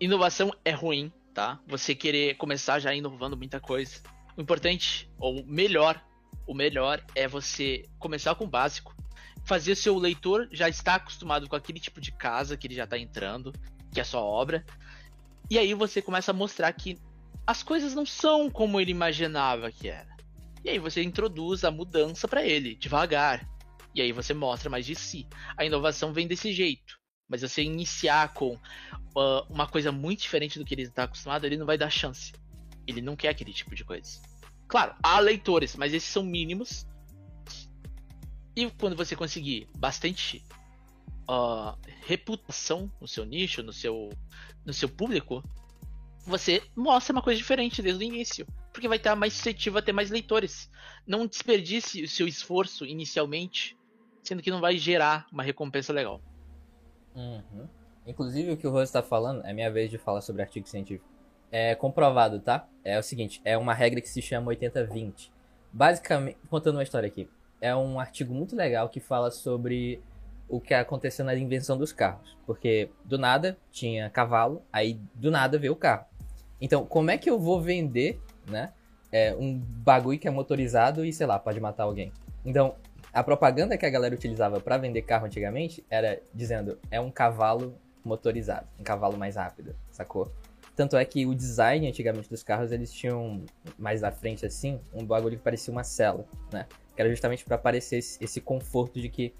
[0.00, 1.60] inovação é ruim, tá?
[1.66, 4.00] Você querer começar já inovando muita coisa.
[4.36, 6.04] O importante, ou melhor,
[6.46, 8.94] o melhor é você começar com o básico,
[9.48, 12.98] fazer seu leitor já estar acostumado com aquele tipo de casa que ele já está
[12.98, 13.50] entrando,
[13.90, 14.62] que é sua obra,
[15.50, 16.98] e aí você começa a mostrar que
[17.46, 20.14] as coisas não são como ele imaginava que era.
[20.62, 23.48] E aí você introduz a mudança para ele, devagar.
[23.94, 25.26] E aí você mostra mais de si.
[25.56, 26.98] A inovação vem desse jeito.
[27.26, 28.58] Mas você iniciar com
[29.16, 32.32] ah, uma coisa muito diferente do que ele está acostumado, ele não vai dar chance.
[32.86, 34.20] Ele não quer aquele tipo de coisa.
[34.66, 36.86] Claro, há leitores, mas esses são mínimos.
[38.58, 40.44] E quando você conseguir bastante
[41.28, 44.10] ah, reputação no seu nicho, no seu,
[44.66, 45.44] no seu público,
[46.26, 48.44] você mostra uma coisa diferente desde o início.
[48.72, 50.68] Porque vai estar mais suscetível a ter mais leitores.
[51.06, 53.78] Não desperdice o seu esforço inicialmente,
[54.24, 56.20] sendo que não vai gerar uma recompensa legal.
[57.14, 57.68] Uhum.
[58.08, 61.08] Inclusive, o que o Rose tá falando, é minha vez de falar sobre artigo científico.
[61.52, 62.68] É comprovado, tá?
[62.82, 65.30] É o seguinte, é uma regra que se chama 80-20.
[65.72, 67.28] Basicamente, contando uma história aqui,
[67.60, 70.02] é um artigo muito legal que fala sobre
[70.48, 72.36] o que aconteceu na invenção dos carros.
[72.46, 76.06] Porque do nada tinha cavalo, aí do nada veio o carro.
[76.60, 78.72] Então, como é que eu vou vender, né?
[79.10, 82.12] É, um bagulho que é motorizado e, sei lá, pode matar alguém.
[82.44, 82.74] Então,
[83.12, 87.74] a propaganda que a galera utilizava para vender carro antigamente era dizendo é um cavalo
[88.04, 90.30] motorizado, um cavalo mais rápido, sacou?
[90.76, 93.44] Tanto é que o design antigamente dos carros eles tinham
[93.76, 96.66] mais à frente assim um bagulho que parecia uma cela, né?
[96.98, 99.32] Era justamente para parecer esse, esse conforto de que,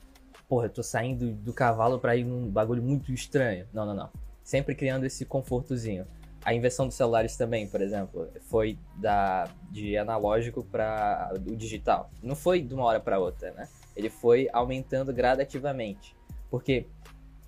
[0.48, 3.66] porra, eu tô saindo do cavalo para ir num bagulho muito estranho.
[3.72, 4.10] Não, não, não.
[4.44, 6.06] Sempre criando esse confortozinho.
[6.44, 12.10] A inversão dos celulares também, por exemplo, foi da de analógico para o digital.
[12.22, 13.68] Não foi de uma hora para outra, né?
[13.96, 16.16] Ele foi aumentando gradativamente.
[16.48, 16.86] Porque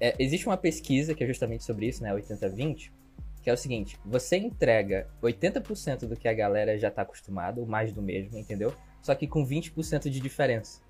[0.00, 2.12] é, existe uma pesquisa que é justamente sobre isso, né?
[2.12, 2.90] 80-20,
[3.42, 7.66] que é o seguinte: você entrega 80% do que a galera já tá acostumada, ou
[7.66, 8.74] mais do mesmo, entendeu?
[9.02, 10.80] Só que com 20% de diferença.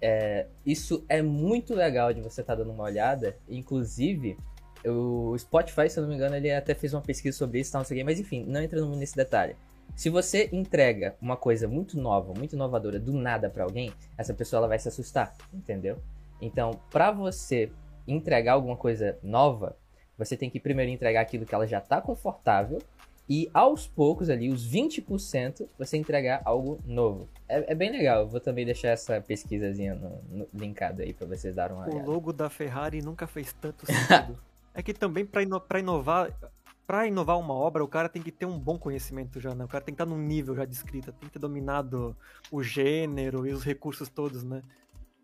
[0.00, 3.36] É, isso é muito legal de você estar dando uma olhada.
[3.48, 4.36] Inclusive,
[4.86, 7.80] o Spotify, se eu não me engano, ele até fez uma pesquisa sobre isso, tal,
[7.80, 9.56] não sei mas enfim, não entra nesse detalhe.
[9.96, 14.58] Se você entrega uma coisa muito nova, muito inovadora, do nada para alguém, essa pessoa
[14.58, 15.98] ela vai se assustar, entendeu?
[16.40, 17.72] Então, para você
[18.06, 19.76] entregar alguma coisa nova,
[20.16, 22.78] você tem que primeiro entregar aquilo que ela já tá confortável
[23.28, 27.28] e aos poucos ali, os 20%, você entregar algo novo.
[27.46, 31.26] É, é bem legal, eu vou também deixar essa pesquisazinha no, no, linkada aí para
[31.26, 32.10] vocês darem uma O olhada.
[32.10, 34.38] logo da Ferrari nunca fez tanto sentido.
[34.72, 36.32] é que também pra, ino inovar,
[36.86, 39.62] para inovar uma obra, o cara tem que ter um bom conhecimento já, né?
[39.62, 42.16] O cara tem que estar num nível já de escrita, tem que ter dominado
[42.50, 44.62] o gênero e os recursos todos, né?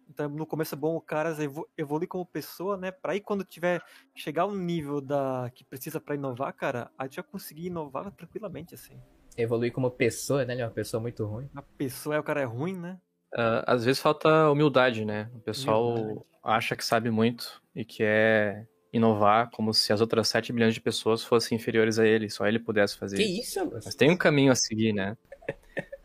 [0.08, 2.90] Então, no começo é bom o cara evo evoluir como pessoa, né?
[2.90, 3.82] Pra aí quando tiver
[4.14, 9.00] chegar ao nível da que precisa para inovar, cara, aí já conseguir inovar tranquilamente assim.
[9.36, 10.54] Evoluir como pessoa, né?
[10.54, 11.48] Ele é uma pessoa muito ruim.
[11.54, 12.98] A pessoa é o cara é ruim, né?
[13.34, 15.28] Uh, às vezes falta humildade, né?
[15.34, 16.20] O pessoal Humildade.
[16.44, 21.24] acha que sabe muito e quer inovar como se as outras 7 bilhões de pessoas
[21.24, 23.58] fossem inferiores a ele, só ele pudesse fazer Que isso.
[23.58, 23.70] isso?
[23.84, 25.16] Mas tem um caminho a seguir, né?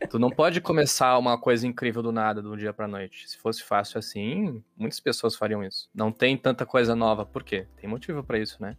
[0.08, 3.28] Tu não pode começar uma coisa incrível do nada, do dia pra noite.
[3.28, 5.88] Se fosse fácil assim, muitas pessoas fariam isso.
[5.94, 7.26] Não tem tanta coisa nova.
[7.26, 7.66] Por quê?
[7.76, 8.76] Tem motivo pra isso, né?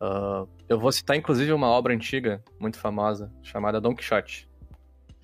[0.00, 4.48] Uh, eu vou citar, inclusive, uma obra antiga, muito famosa, chamada Don Quixote.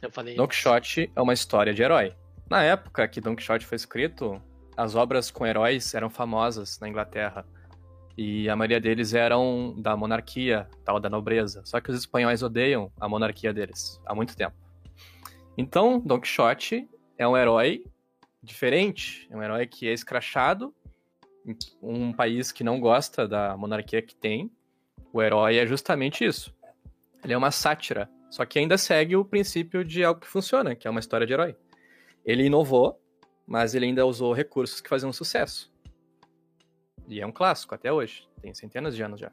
[0.02, 0.34] Eu falei.
[0.34, 2.14] Don Quixote é uma história de herói.
[2.50, 4.42] Na época que Don Quixote foi escrito,
[4.76, 7.46] as obras com heróis eram famosas na Inglaterra.
[8.16, 11.62] E a maioria deles eram da monarquia, tal, da nobreza.
[11.64, 14.54] Só que os espanhóis odeiam a monarquia deles há muito tempo.
[15.56, 17.84] Então, Don Quixote é um herói
[18.42, 19.26] diferente.
[19.30, 20.74] É um herói que é escrachado
[21.82, 24.50] um país que não gosta da monarquia que tem,
[25.12, 26.54] o herói é justamente isso.
[27.22, 30.86] Ele é uma sátira, só que ainda segue o princípio de algo que funciona, que
[30.86, 31.56] é uma história de herói.
[32.24, 32.98] Ele inovou,
[33.46, 35.72] mas ele ainda usou recursos que faziam sucesso.
[37.06, 39.30] E é um clássico até hoje, tem centenas de anos já.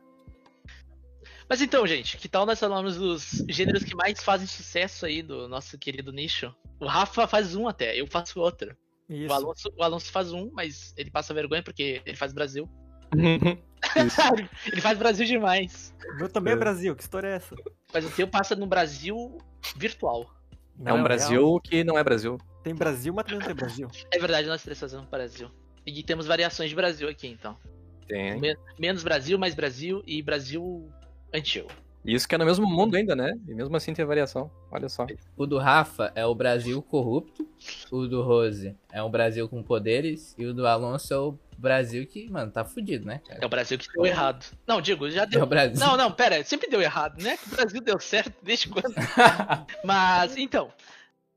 [1.51, 5.49] Mas então, gente, que tal nós falamos dos gêneros que mais fazem sucesso aí do
[5.49, 6.55] nosso querido nicho?
[6.79, 8.73] O Rafa faz um até, eu faço outro.
[9.09, 9.29] Isso.
[9.29, 12.69] O Alonso, o Alonso faz um, mas ele passa vergonha porque ele faz Brasil.
[14.71, 15.93] ele faz Brasil demais.
[16.13, 16.59] O meu também é É.
[16.59, 17.53] Brasil, que história é essa?
[17.93, 19.37] Mas o teu passa no Brasil
[19.75, 20.33] virtual.
[20.85, 21.59] É um Não, Brasil real.
[21.59, 22.37] que não é Brasil.
[22.63, 23.89] Tem Brasil, mas também não tem Brasil.
[24.09, 25.51] É verdade, nós três fazemos Brasil.
[25.85, 27.57] E temos variações de Brasil aqui, então.
[28.07, 28.39] Tem.
[28.39, 30.89] Men- menos Brasil, mais Brasil e Brasil
[31.33, 31.69] antigo.
[32.03, 33.31] E Isso que é no mesmo mundo ainda, né?
[33.47, 34.49] E mesmo assim tem variação.
[34.71, 35.05] Olha só.
[35.37, 37.47] O do Rafa é o Brasil corrupto,
[37.91, 42.07] o do Rose é um Brasil com poderes, e o do Alonso é o Brasil
[42.07, 43.45] que, mano, tá fudido, né, É cara?
[43.45, 44.43] o Brasil que deu errado.
[44.65, 45.43] Não, digo, já É deu.
[45.43, 45.77] o Brasil.
[45.79, 47.37] Não, não, pera, sempre deu errado, né?
[47.45, 48.95] O Brasil deu certo desde quando?
[49.85, 50.73] Mas, então,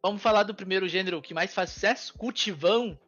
[0.02, 2.98] vamos falar do primeiro gênero que mais faz sucesso, cultivão.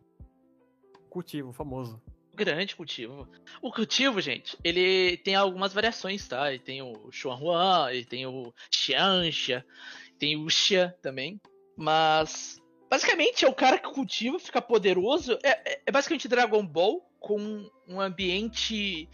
[1.09, 1.99] Cultivo, famoso.
[2.37, 3.27] Grande cultivo.
[3.63, 6.53] O cultivo, gente, ele tem algumas variações, tá?
[6.53, 9.65] Ele tem o Xuanhuan, ele tem o Xianxia,
[10.19, 11.41] tem o Xia também.
[11.75, 12.61] Mas,
[12.91, 15.39] basicamente, é o cara que cultiva, fica poderoso.
[15.43, 19.09] É, é- é basicamente Dragon Ball com um ambiente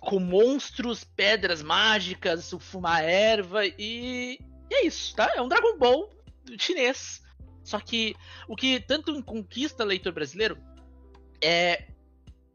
[0.00, 4.38] com monstros, pedras mágicas, fumar erva e,
[4.70, 5.30] e é isso, tá?
[5.34, 6.08] É um Dragon Ball
[6.58, 7.22] chinês.
[7.62, 8.14] Só que
[8.48, 10.56] o que tanto conquista leitor brasileiro
[11.42, 11.88] é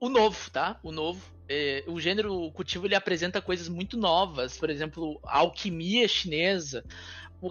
[0.02, 0.80] o novo, tá?
[0.84, 1.22] O novo.
[1.48, 6.84] É, o gênero cultivo ele apresenta coisas muito novas, por exemplo, a alquimia chinesa,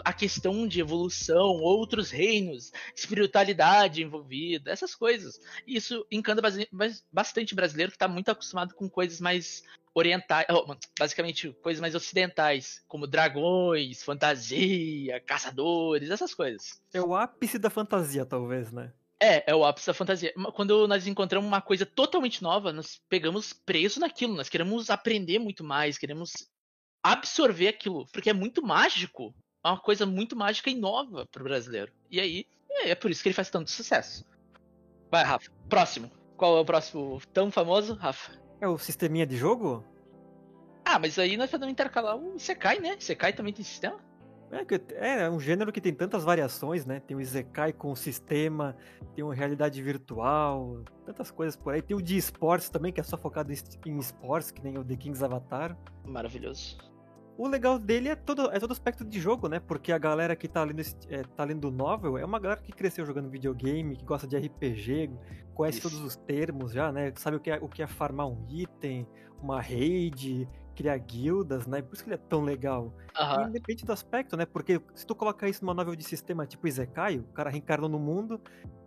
[0.05, 5.39] a questão de evolução, outros reinos, espiritualidade envolvida, essas coisas.
[5.67, 6.43] Isso encanta
[7.13, 9.63] bastante brasileiro que está muito acostumado com coisas mais
[9.95, 10.47] orientais,
[10.99, 16.81] basicamente coisas mais ocidentais, como dragões, fantasia, caçadores, essas coisas.
[16.93, 18.93] É o ápice da fantasia, talvez, né?
[19.23, 20.33] É, é o ápice da fantasia.
[20.55, 24.35] Quando nós encontramos uma coisa totalmente nova, nós pegamos preso naquilo.
[24.35, 26.49] Nós queremos aprender muito mais, queremos
[27.03, 29.35] absorver aquilo, porque é muito mágico.
[29.63, 31.93] É uma coisa muito mágica e nova pro brasileiro.
[32.11, 34.25] E aí, é, por isso que ele faz tanto sucesso.
[35.11, 35.51] Vai, Rafa.
[35.69, 36.11] Próximo.
[36.37, 38.33] Qual é o próximo tão famoso, Rafa?
[38.59, 39.85] É o sisteminha de jogo?
[40.83, 42.97] Ah, mas aí nós podemos intercalar o Isekai, né?
[42.99, 44.01] Isekai também tem sistema?
[44.53, 46.99] É, que- é um gênero que tem tantas variações, né?
[47.01, 48.77] Tem o Isekai com o sistema,
[49.15, 51.81] tem o realidade virtual, tantas coisas por aí.
[51.81, 54.77] Tem o de esportes também, que é só focado em es- em esportes, que nem
[54.77, 55.77] o The King's Avatar.
[56.05, 56.79] Maravilhoso.
[57.39, 59.61] O legal dele é todo, é todo aspecto de jogo, né?
[59.61, 62.73] Porque a galera que tá lendo, é, tá lendo o novel é uma galera que
[62.73, 65.11] cresceu jogando videogame, que gosta de RPG,
[65.55, 65.89] conhece Isso.
[65.89, 67.13] todos os termos já, né?
[67.17, 69.07] Sabe o que, é, o que é farmar um item,
[69.41, 71.83] uma raid, criar guildas, né?
[71.83, 72.93] Por isso que ele é tão legal.
[73.15, 73.49] E Aham.
[73.49, 74.47] independente do aspecto, né?
[74.47, 77.99] Porque se tu colocar isso numa novel de sistema tipo Izekai, o cara reencarnou no
[77.99, 78.41] mundo,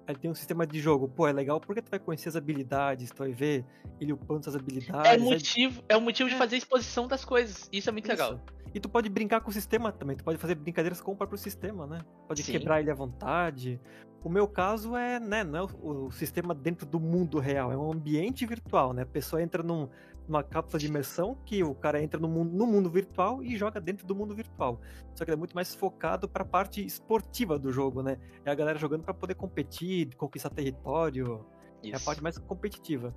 [0.08, 1.08] aí tem um sistema de jogo.
[1.08, 3.66] Pô, é legal porque tu vai conhecer as habilidades, tu vai ver
[4.00, 5.12] ele upando suas habilidades.
[5.12, 6.38] É motivo, é o motivo de É.
[6.38, 7.70] fazer a exposição das coisas.
[7.72, 8.34] Isso é muito legal.
[8.34, 8.64] Isso.
[8.76, 11.38] E tu pode brincar com o sistema também, tu pode fazer brincadeiras com o próprio
[11.38, 12.00] sistema, né?
[12.28, 12.54] Pode Sim.
[12.54, 13.80] quebrar ele à vontade.
[14.24, 17.78] O meu caso é, né, não é o, o sistema dentro do mundo real, é
[17.78, 19.04] um ambiente virtual, né?
[19.04, 19.88] A pessoa entra num-
[20.28, 23.80] numa cápsula de imersão que o cara entra no mundo, no mundo virtual e joga
[23.80, 24.80] dentro do mundo virtual.
[25.14, 28.18] Só que ele é muito mais focado pra parte esportiva do jogo, né?
[28.46, 31.46] É a galera jogando pra poder competir, conquistar território.
[31.84, 32.06] É a Isso.
[32.06, 33.14] parte mais competitiva.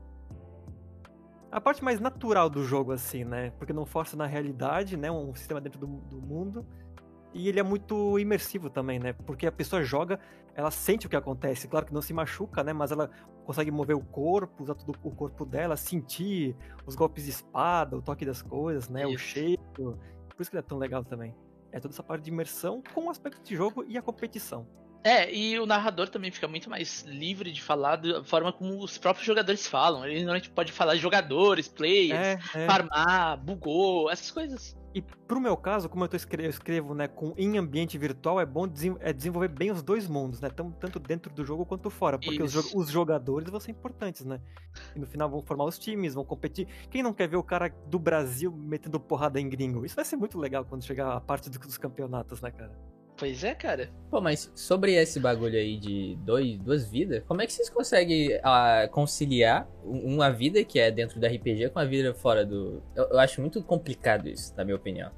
[1.50, 3.50] A parte mais natural do jogo, assim, né?
[3.58, 5.10] Porque não força na realidade, né?
[5.10, 6.66] Um sistema dentro do, do mundo.
[7.32, 9.12] E ele é muito imersivo também, né?
[9.12, 10.18] Porque a pessoa joga,
[10.56, 11.68] ela sente o que acontece.
[11.68, 12.72] Claro que não se machuca, né?
[12.72, 13.10] Mas ela
[13.44, 18.02] consegue mover o corpo, usar todo o corpo dela, sentir os golpes de espada, o
[18.02, 19.06] toque das coisas, né?
[19.06, 19.24] O Isso.
[19.24, 19.60] cheiro.
[19.74, 21.34] Por isso que ele é tão legal também.
[21.70, 24.66] É toda essa parte de imersão com o aspecto de jogo e a competição.
[25.04, 28.98] É, e o narrador também fica muito mais livre de falar da forma como os
[28.98, 30.04] próprios jogadores falam.
[30.04, 32.66] Ele normalmente pode falar de jogadores, players, É, é.
[32.66, 34.76] farmar, bugou, essas coisas.
[34.96, 38.40] E pro meu caso, como eu, tô escre- eu escrevo né, com, em ambiente virtual,
[38.40, 40.48] é bom desen- é desenvolver bem os dois mundos, né?
[40.48, 42.18] Tam- tanto dentro do jogo quanto fora.
[42.18, 44.40] Porque os, jo- os jogadores vão ser importantes, né?
[44.94, 46.66] E no final vão formar os times, vão competir.
[46.88, 49.84] Quem não quer ver o cara do Brasil metendo porrada em gringo?
[49.84, 52.72] Isso vai ser muito legal quando chegar a parte do- dos campeonatos, né, cara?
[53.16, 53.90] Pois é, cara.
[54.10, 58.38] Pô, mas sobre esse bagulho aí de dois, duas vidas, como é que vocês conseguem
[58.42, 62.82] ah, conciliar um- uma vida que é dentro do RPG com a vida fora do.
[62.94, 65.10] Eu, eu acho muito complicado isso, na minha opinião.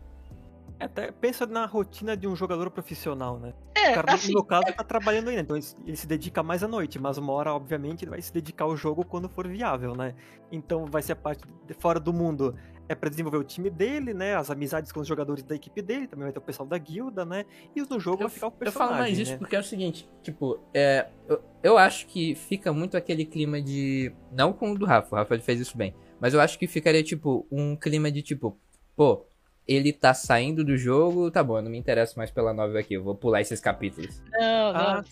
[0.80, 3.52] Até pensa na rotina de um jogador profissional, né?
[3.76, 6.40] É, O cara, assim, no meu caso, tá trabalhando ainda, então ele ele se dedica
[6.40, 9.48] mais à noite, mas uma hora, obviamente, ele vai se dedicar ao jogo quando for
[9.48, 10.14] viável, né?
[10.52, 12.54] Então vai ser a parte de fora do mundo,
[12.88, 14.34] é pra desenvolver o time dele, né?
[14.34, 17.24] As amizades com os jogadores da equipe dele, também vai ter o pessoal da guilda,
[17.24, 17.44] né?
[17.76, 19.38] E os do jogo Eu, vai ficar o eu personagem, falo mais isso né?
[19.38, 24.12] porque é o seguinte, tipo, é, eu, eu acho que fica muito aquele clima de.
[24.32, 25.94] Não com o do Rafa, o Rafa fez isso bem.
[26.20, 28.58] Mas eu acho que ficaria, tipo, um clima de tipo,
[28.96, 29.24] pô,
[29.68, 32.94] ele tá saindo do jogo, tá bom, eu não me interesso mais pela novel aqui,
[32.94, 34.22] eu vou pular esses capítulos.
[34.32, 35.04] Não, não, Ah,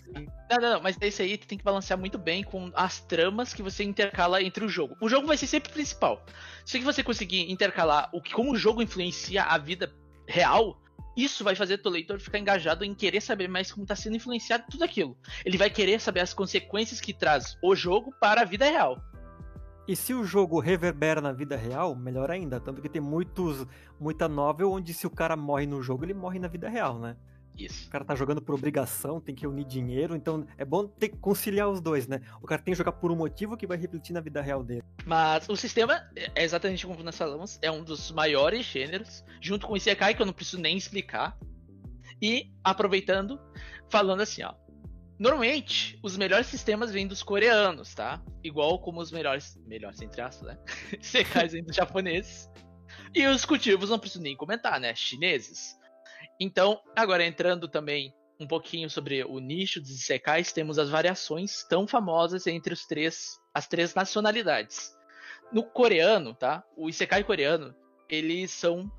[0.49, 3.53] não, não, não, mas esse aí tu tem que balancear muito bem com as tramas
[3.53, 4.97] que você intercala entre o jogo.
[4.99, 6.25] O jogo vai ser sempre o principal.
[6.65, 9.93] Se você conseguir intercalar o que como o jogo influencia a vida
[10.27, 10.81] real,
[11.15, 14.65] isso vai fazer teu leitor ficar engajado em querer saber mais como tá sendo influenciado
[14.71, 15.15] tudo aquilo.
[15.45, 18.99] Ele vai querer saber as consequências que traz o jogo para a vida real.
[19.87, 22.59] E se o jogo reverbera na vida real, melhor ainda.
[22.59, 23.65] Tanto que tem muitos,
[23.99, 27.15] muita novel onde se o cara morre no jogo, ele morre na vida real, né?
[27.57, 27.87] Isso.
[27.87, 31.17] O cara tá jogando por obrigação, tem que unir dinheiro, então é bom ter que
[31.17, 32.21] conciliar os dois, né?
[32.41, 34.83] O cara tem que jogar por um motivo que vai refletir na vida real dele.
[35.05, 36.03] Mas o sistema,
[36.35, 40.21] é exatamente como nós falamos, é um dos maiores gêneros, junto com o Isekai, que
[40.21, 41.35] eu não preciso nem explicar.
[42.21, 43.39] E, aproveitando,
[43.89, 44.53] falando assim, ó.
[45.19, 48.21] Normalmente, os melhores sistemas vêm dos coreanos, tá?
[48.43, 50.59] Igual como os melhores, melhores entre aspas, né?
[51.01, 52.49] Isekais vêm dos japoneses.
[53.15, 54.93] E os cultivos não preciso nem comentar, né?
[54.93, 55.75] Chineses.
[56.39, 61.87] Então, agora entrando também um pouquinho sobre o nicho dos Isekais, temos as variações tão
[61.87, 64.95] famosas entre os três, as três nacionalidades.
[65.51, 66.63] No coreano, tá?
[66.75, 67.73] O Isekai coreano,
[68.07, 68.91] eles são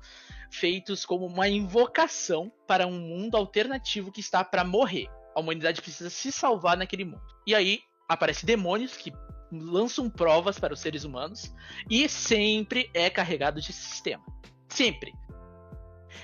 [0.51, 5.07] feitos como uma invocação para um mundo alternativo que está para morrer.
[5.35, 7.23] A humanidade precisa se salvar naquele mundo.
[7.45, 9.13] E aí aparecem demônios que
[9.51, 11.53] lançam provas para os seres humanos
[11.89, 14.23] e sempre é carregado de sistema.
[14.67, 15.13] Sempre.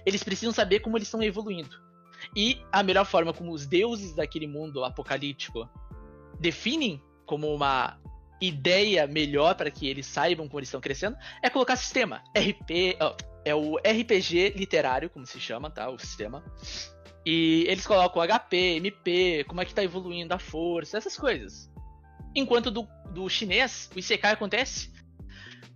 [0.06, 1.76] Eles precisam saber como eles estão evoluindo.
[2.36, 5.70] E a melhor forma como os deuses daquele mundo apocalíptico
[6.40, 8.00] definem como uma
[8.42, 12.24] ideia melhor para que eles saibam como eles estão crescendo é colocar sistema.
[12.36, 15.90] RP, ó, é o RPG literário, como se chama, tá?
[15.90, 16.44] O sistema.
[17.26, 21.72] E eles colocam HP, MP, como é que tá evoluindo a força, essas coisas.
[22.36, 24.94] Enquanto do, do chinês, o Isekai acontece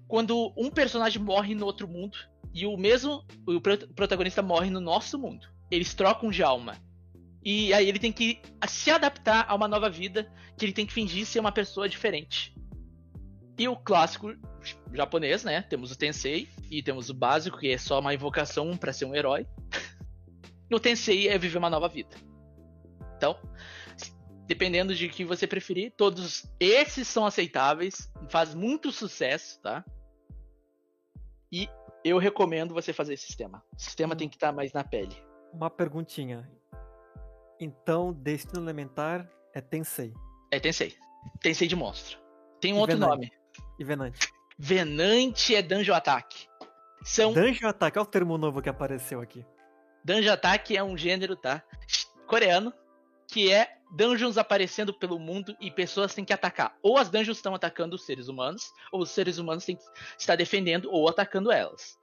[0.07, 2.17] quando um personagem morre no outro mundo
[2.53, 5.47] e o mesmo o pro- protagonista morre no nosso mundo.
[5.71, 6.75] Eles trocam de alma.
[7.43, 10.93] E aí ele tem que se adaptar a uma nova vida, que ele tem que
[10.93, 12.53] fingir ser uma pessoa diferente.
[13.57, 14.35] E o clássico
[14.93, 15.61] japonês, né?
[15.61, 19.15] Temos o Tensei e temos o básico, que é só uma invocação para ser um
[19.15, 19.45] herói.
[20.69, 22.15] E o Tensei é viver uma nova vida.
[23.17, 23.37] Então,
[24.45, 29.83] dependendo de que você preferir, todos esses são aceitáveis, faz muito sucesso, tá?
[31.51, 31.67] E
[32.03, 33.63] eu recomendo você fazer esse sistema.
[33.75, 35.15] O sistema tem que estar mais na pele.
[35.51, 36.49] Uma perguntinha.
[37.59, 40.13] Então, Destino Elementar é Tensei.
[40.51, 40.95] É Tensei.
[41.41, 42.19] Tensei de monstro.
[42.61, 43.11] Tem um E outro Venante?
[43.11, 43.31] nome.
[43.79, 44.33] E Venante.
[44.57, 46.47] Venante é Dungeon Attack.
[47.03, 49.45] São Dungeon Attack, olha o termo novo que apareceu aqui.
[50.03, 51.63] Dungeon Attack é um gênero, tá?
[52.27, 52.73] Coreano,
[53.27, 56.75] que é dungeons aparecendo pelo mundo e pessoas têm que atacar.
[56.81, 59.83] Ou as dungeons estão atacando os seres humanos, ou os seres humanos têm que
[60.17, 61.97] estar defendendo ou atacando elas.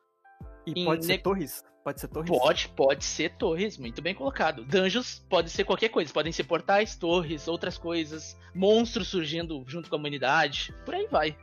[0.67, 1.65] E Em pode ser ne- torres?
[1.85, 2.29] Pode ser torres?
[2.29, 4.65] Pode, pode ser torres, muito bem colocado.
[4.65, 9.95] Dungeons pode ser qualquer coisa, podem ser portais, torres, outras coisas, monstros surgindo junto com
[9.95, 11.37] a humanidade, por aí vai.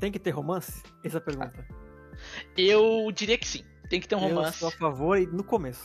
[0.00, 0.82] Tem que ter romance?
[1.04, 1.68] Essa é a pergunta.
[2.56, 3.62] Eu diria que sim.
[3.94, 4.58] Tem que ter um Eu romance.
[4.58, 5.84] sou a favor e no começo.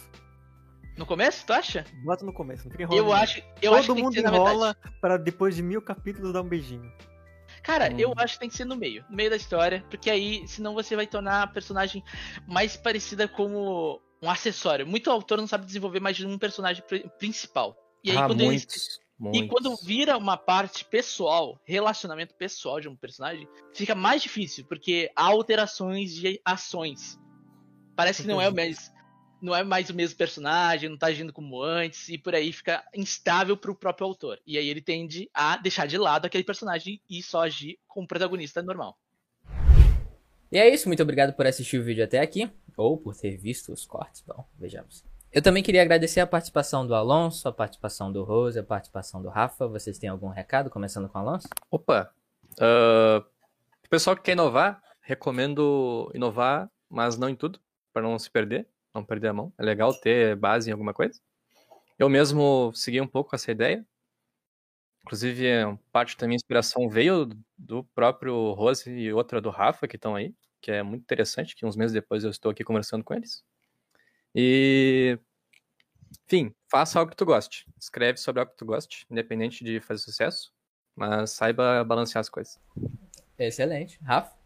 [0.98, 1.86] No começo, tu acha?
[2.04, 3.04] Bota no começo, não fica enrolando.
[3.06, 3.22] Eu não.
[3.22, 5.80] acho, eu Todo acho que tem que mundo ser na enrola para depois de mil
[5.80, 6.92] capítulos dar um beijinho.
[7.62, 8.00] Cara, Hum.
[8.00, 10.74] eu acho que tem que ser no meio, no meio da história, porque aí, senão
[10.74, 12.04] você vai tornar a personagem
[12.48, 14.88] mais parecida como um acessório.
[14.88, 17.78] Muito autor não sabe desenvolver mais de um personagem pri- principal.
[18.04, 19.42] E aí ah, quando muitos, muitos.
[19.42, 25.12] E quando vira uma parte pessoal, relacionamento pessoal de um personagem, fica mais difícil, porque
[25.16, 27.20] há alterações de ações.
[28.00, 28.94] Parece que não é o mais.
[29.42, 32.82] Não é mais o mesmo personagem, não tá agindo como antes, e por aí fica
[32.96, 34.40] instável pro próprio autor.
[34.48, 38.62] E aí ele tende a deixar de lado aquele personagem e só agir como protagonista
[38.62, 38.98] normal.
[40.50, 43.74] E é isso, muito obrigado por assistir o vídeo até aqui, ou por ter visto
[43.74, 45.04] os cortes, bom, vejamos.
[45.30, 49.28] Eu também queria agradecer a participação do Alonso, a participação do Rose, a participação do
[49.28, 49.68] Rafa.
[49.68, 51.50] Vocês têm algum recado, começando com o Alonso?
[51.70, 52.14] Opa!
[52.60, 57.60] o pessoal que quer inovar, recomendo inovar, mas não em tudo,
[58.00, 59.54] para não se perder, não perder a mão.
[59.58, 61.20] É legal ter base em alguma coisa.
[61.98, 63.86] Eu mesmo segui um pouco essa ideia.
[65.02, 65.46] Inclusive,
[65.92, 70.34] parte da minha inspiração veio do próprio Rose e outra do Rafa, que estão aí,
[70.62, 73.44] que é muito interessante, que uns meses depois eu estou aqui conversando com eles.
[74.34, 75.20] E.
[76.26, 77.66] Enfim, faça algo que tu goste.
[77.80, 80.54] Escreve sobre algo que tu goste, independente de fazer sucesso.
[80.96, 82.60] Mas saiba balancear as coisas.
[83.38, 84.00] Excelente.
[84.02, 84.39] Rafa?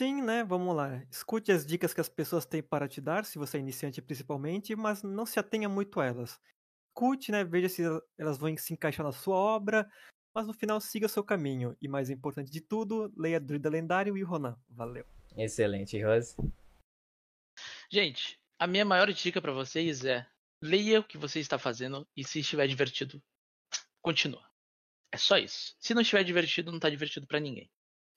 [0.00, 0.42] Sim, né?
[0.42, 1.04] Vamos lá.
[1.10, 4.74] Escute as dicas que as pessoas têm para te dar, se você é iniciante principalmente,
[4.74, 6.40] mas não se atenha muito a elas.
[6.88, 7.44] Escute, né?
[7.44, 7.82] Veja se
[8.16, 9.86] elas vão se encaixar na sua obra,
[10.34, 11.76] mas no final siga seu caminho.
[11.82, 14.58] E mais importante de tudo, leia Druida Lendário e Ronan.
[14.70, 15.04] Valeu.
[15.36, 16.34] Excelente, Rose.
[17.92, 20.26] Gente, a minha maior dica pra vocês é
[20.62, 23.22] leia o que você está fazendo e se estiver divertido,
[24.00, 24.50] continua.
[25.12, 25.76] É só isso.
[25.78, 27.70] Se não estiver divertido, não tá divertido pra ninguém.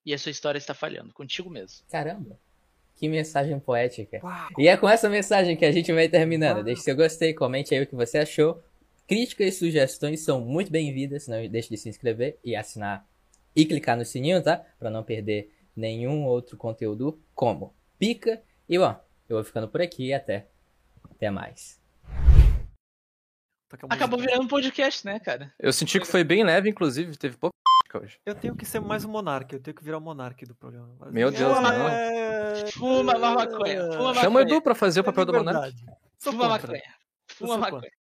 [0.05, 1.85] E a sua história está falhando, contigo mesmo.
[1.89, 2.37] Caramba.
[2.95, 4.19] Que mensagem poética.
[4.23, 4.49] Uau.
[4.57, 6.63] E é com essa mensagem que a gente vai terminando.
[6.63, 8.61] Deixe seu gostei, comente aí o que você achou.
[9.07, 11.27] Críticas e sugestões são muito bem-vindas.
[11.27, 13.07] Não deixe de se inscrever e assinar
[13.55, 14.57] e clicar no sininho, tá?
[14.77, 18.41] Pra não perder nenhum outro conteúdo como pica.
[18.67, 18.95] E bom,
[19.29, 20.47] eu vou ficando por aqui e até.
[21.09, 21.81] Até mais.
[23.69, 25.51] Tá Acabou virando um podcast, né, cara?
[25.59, 27.53] Eu senti que foi bem leve, inclusive, teve pouco
[27.97, 28.19] hoje.
[28.25, 30.93] Eu tenho que ser mais um monarca, eu tenho que virar o monarca do programa.
[30.99, 31.87] Mas- Meu Deus, não.
[31.89, 32.65] É...
[32.71, 34.43] Fuma uma maconha, fuma Chama o.
[34.43, 35.73] Edu pra fazer o papel do monarca.
[36.19, 36.81] Fuma maconha.
[37.27, 37.91] Fuma maconha.